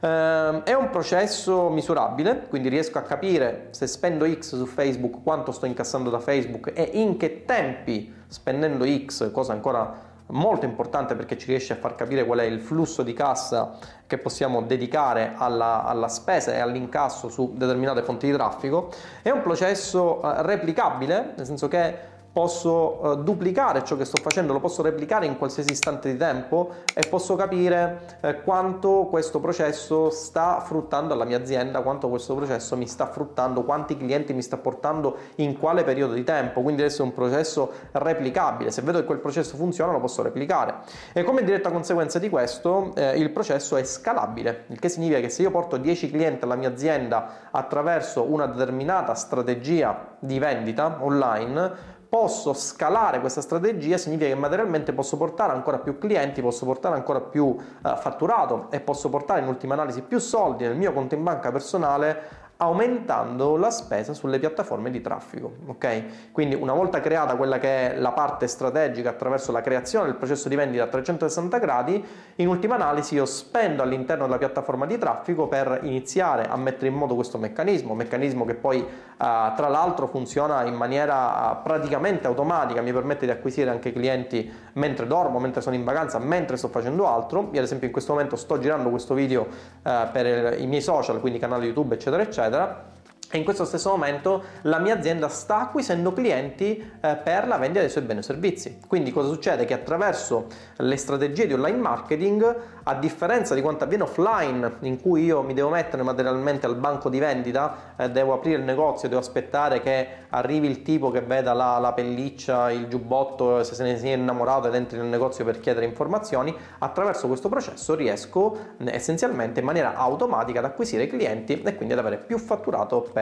Uh, 0.00 0.62
è 0.62 0.72
un 0.72 0.88
processo 0.90 1.68
misurabile, 1.68 2.46
quindi 2.48 2.70
riesco 2.70 2.96
a 2.96 3.02
capire 3.02 3.68
se 3.72 3.86
spendo 3.86 4.26
X 4.26 4.56
su 4.56 4.64
Facebook 4.64 5.22
quanto 5.22 5.52
sto 5.52 5.66
incassando 5.66 6.08
da 6.08 6.18
Facebook 6.18 6.72
e 6.74 6.88
in 6.94 7.18
che 7.18 7.44
tempi 7.44 8.10
spendendo 8.26 8.86
X, 8.86 9.30
cosa 9.30 9.52
ancora 9.52 10.08
molto 10.28 10.64
importante 10.64 11.14
perché 11.14 11.36
ci 11.36 11.48
riesce 11.48 11.74
a 11.74 11.76
far 11.76 11.96
capire 11.96 12.24
qual 12.24 12.38
è 12.38 12.44
il 12.44 12.60
flusso 12.60 13.02
di 13.02 13.12
cassa 13.12 13.76
che 14.06 14.16
possiamo 14.16 14.62
dedicare 14.62 15.34
alla, 15.36 15.84
alla 15.84 16.08
spesa 16.08 16.54
e 16.54 16.60
all'incasso 16.60 17.28
su 17.28 17.52
determinate 17.54 18.02
fonti 18.02 18.26
di 18.26 18.32
traffico. 18.32 18.90
È 19.20 19.28
un 19.28 19.42
processo 19.42 20.20
uh, 20.22 20.32
replicabile, 20.38 21.34
nel 21.36 21.44
senso 21.44 21.68
che 21.68 22.18
posso 22.32 23.00
uh, 23.02 23.16
duplicare 23.16 23.84
ciò 23.84 23.96
che 23.96 24.04
sto 24.04 24.20
facendo, 24.22 24.52
lo 24.52 24.60
posso 24.60 24.82
replicare 24.82 25.26
in 25.26 25.36
qualsiasi 25.36 25.72
istante 25.72 26.10
di 26.10 26.16
tempo 26.16 26.70
e 26.94 27.06
posso 27.08 27.34
capire 27.34 28.18
uh, 28.20 28.42
quanto 28.44 29.08
questo 29.10 29.40
processo 29.40 30.10
sta 30.10 30.60
fruttando 30.60 31.14
alla 31.14 31.24
mia 31.24 31.38
azienda, 31.38 31.80
quanto 31.80 32.08
questo 32.08 32.34
processo 32.34 32.76
mi 32.76 32.86
sta 32.86 33.06
fruttando, 33.06 33.62
quanti 33.64 33.96
clienti 33.96 34.32
mi 34.32 34.42
sta 34.42 34.56
portando 34.56 35.16
in 35.36 35.58
quale 35.58 35.82
periodo 35.82 36.14
di 36.14 36.22
tempo. 36.22 36.62
Quindi 36.62 36.82
adesso 36.82 37.02
è 37.02 37.04
un 37.04 37.12
processo 37.12 37.72
replicabile. 37.92 38.70
Se 38.70 38.82
vedo 38.82 39.00
che 39.00 39.06
quel 39.06 39.18
processo 39.18 39.56
funziona, 39.56 39.92
lo 39.92 40.00
posso 40.00 40.22
replicare. 40.22 40.74
E 41.12 41.24
come 41.24 41.42
diretta 41.42 41.70
conseguenza 41.70 42.18
di 42.18 42.28
questo, 42.28 42.92
eh, 42.94 43.18
il 43.18 43.30
processo 43.30 43.76
è 43.76 43.84
scalabile, 43.84 44.64
il 44.68 44.78
che 44.78 44.88
significa 44.88 45.20
che 45.20 45.28
se 45.30 45.42
io 45.42 45.50
porto 45.50 45.76
10 45.76 46.10
clienti 46.10 46.44
alla 46.44 46.56
mia 46.56 46.68
azienda 46.68 47.48
attraverso 47.50 48.22
una 48.22 48.46
determinata 48.46 49.14
strategia 49.14 50.16
di 50.20 50.38
vendita 50.38 50.98
online, 51.00 51.98
posso 52.10 52.52
scalare 52.54 53.20
questa 53.20 53.40
strategia 53.40 53.96
significa 53.96 54.28
che 54.28 54.34
materialmente 54.34 54.92
posso 54.92 55.16
portare 55.16 55.52
ancora 55.52 55.78
più 55.78 55.96
clienti, 55.96 56.42
posso 56.42 56.66
portare 56.66 56.96
ancora 56.96 57.20
più 57.20 57.44
uh, 57.44 57.56
fatturato 57.96 58.66
e 58.70 58.80
posso 58.80 59.08
portare 59.08 59.40
in 59.40 59.46
ultima 59.46 59.74
analisi 59.74 60.02
più 60.02 60.18
soldi 60.18 60.64
nel 60.64 60.76
mio 60.76 60.92
conto 60.92 61.14
in 61.14 61.22
banca 61.22 61.52
personale 61.52 62.39
aumentando 62.62 63.56
la 63.56 63.70
spesa 63.70 64.12
sulle 64.12 64.38
piattaforme 64.38 64.90
di 64.90 65.00
traffico. 65.00 65.50
Ok? 65.66 66.30
Quindi 66.30 66.54
una 66.54 66.74
volta 66.74 67.00
creata 67.00 67.36
quella 67.36 67.58
che 67.58 67.94
è 67.94 67.98
la 67.98 68.12
parte 68.12 68.46
strategica 68.46 69.10
attraverso 69.10 69.50
la 69.50 69.62
creazione 69.62 70.06
del 70.06 70.16
processo 70.16 70.48
di 70.48 70.56
vendita 70.56 70.84
a 70.84 70.86
360 70.86 71.58
gradi, 71.58 72.04
in 72.36 72.48
ultima 72.48 72.74
analisi 72.74 73.14
io 73.14 73.24
spendo 73.24 73.82
all'interno 73.82 74.24
della 74.24 74.36
piattaforma 74.36 74.84
di 74.84 74.98
traffico 74.98 75.48
per 75.48 75.80
iniziare 75.82 76.48
a 76.48 76.56
mettere 76.56 76.88
in 76.88 76.94
moto 76.94 77.14
questo 77.14 77.38
meccanismo, 77.38 77.94
meccanismo 77.94 78.44
che 78.44 78.54
poi 78.54 78.80
uh, 78.80 78.86
tra 79.16 79.68
l'altro 79.68 80.06
funziona 80.06 80.62
in 80.64 80.74
maniera 80.74 81.52
uh, 81.52 81.62
praticamente 81.62 82.26
automatica, 82.26 82.82
mi 82.82 82.92
permette 82.92 83.24
di 83.24 83.32
acquisire 83.32 83.70
anche 83.70 83.90
clienti 83.90 84.52
mentre 84.74 85.06
dormo, 85.06 85.38
mentre 85.38 85.62
sono 85.62 85.76
in 85.76 85.84
vacanza, 85.84 86.18
mentre 86.18 86.58
sto 86.58 86.68
facendo 86.68 87.08
altro. 87.08 87.48
Io 87.52 87.58
ad 87.58 87.64
esempio 87.64 87.86
in 87.86 87.92
questo 87.92 88.12
momento 88.12 88.36
sto 88.36 88.58
girando 88.58 88.90
questo 88.90 89.14
video 89.14 89.46
uh, 89.82 89.90
per 90.12 90.60
i 90.60 90.66
miei 90.66 90.82
social, 90.82 91.20
quindi 91.20 91.38
canale 91.38 91.64
YouTube, 91.64 91.94
eccetera, 91.94 92.22
eccetera 92.22 92.48
eccetera. 92.50 92.99
E 93.32 93.38
in 93.38 93.44
questo 93.44 93.64
stesso 93.64 93.90
momento 93.90 94.42
la 94.62 94.80
mia 94.80 94.96
azienda 94.96 95.28
sta 95.28 95.60
acquisendo 95.60 96.12
clienti 96.12 96.76
eh, 97.00 97.14
per 97.14 97.46
la 97.46 97.58
vendita 97.58 97.78
dei 97.78 97.88
suoi 97.88 98.02
beni 98.02 98.18
o 98.18 98.22
servizi. 98.22 98.80
Quindi 98.88 99.12
cosa 99.12 99.28
succede? 99.28 99.64
Che 99.64 99.72
attraverso 99.72 100.46
le 100.78 100.96
strategie 100.96 101.46
di 101.46 101.52
online 101.52 101.78
marketing, 101.78 102.56
a 102.82 102.94
differenza 102.96 103.54
di 103.54 103.62
quanto 103.62 103.84
avviene 103.84 104.02
offline, 104.02 104.78
in 104.80 105.00
cui 105.00 105.22
io 105.24 105.42
mi 105.42 105.54
devo 105.54 105.68
mettere 105.68 106.02
materialmente 106.02 106.66
al 106.66 106.74
banco 106.74 107.08
di 107.08 107.20
vendita, 107.20 107.94
eh, 107.96 108.10
devo 108.10 108.32
aprire 108.32 108.58
il 108.58 108.64
negozio, 108.64 109.08
devo 109.08 109.20
aspettare 109.20 109.80
che 109.80 110.08
arrivi 110.30 110.66
il 110.66 110.82
tipo 110.82 111.12
che 111.12 111.20
veda 111.20 111.52
la, 111.52 111.78
la 111.78 111.92
pelliccia, 111.92 112.72
il 112.72 112.88
giubbotto, 112.88 113.62
se 113.62 113.74
se 113.76 113.84
ne 113.84 113.96
sia 113.96 114.14
innamorato 114.14 114.66
ed 114.66 114.74
entri 114.74 114.98
nel 114.98 115.06
negozio 115.06 115.44
per 115.44 115.60
chiedere 115.60 115.86
informazioni, 115.86 116.52
attraverso 116.78 117.28
questo 117.28 117.48
processo 117.48 117.94
riesco 117.94 118.58
essenzialmente 118.86 119.60
in 119.60 119.66
maniera 119.66 119.94
automatica 119.94 120.58
ad 120.58 120.64
acquisire 120.64 121.06
clienti 121.06 121.62
e 121.62 121.76
quindi 121.76 121.94
ad 121.94 122.00
avere 122.00 122.16
più 122.16 122.36
fatturato 122.38 123.02
per, 123.02 123.19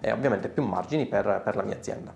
e 0.00 0.12
ovviamente 0.12 0.48
più 0.48 0.62
margini 0.62 1.06
per, 1.06 1.42
per 1.44 1.56
la 1.56 1.62
mia 1.62 1.76
azienda. 1.76 2.12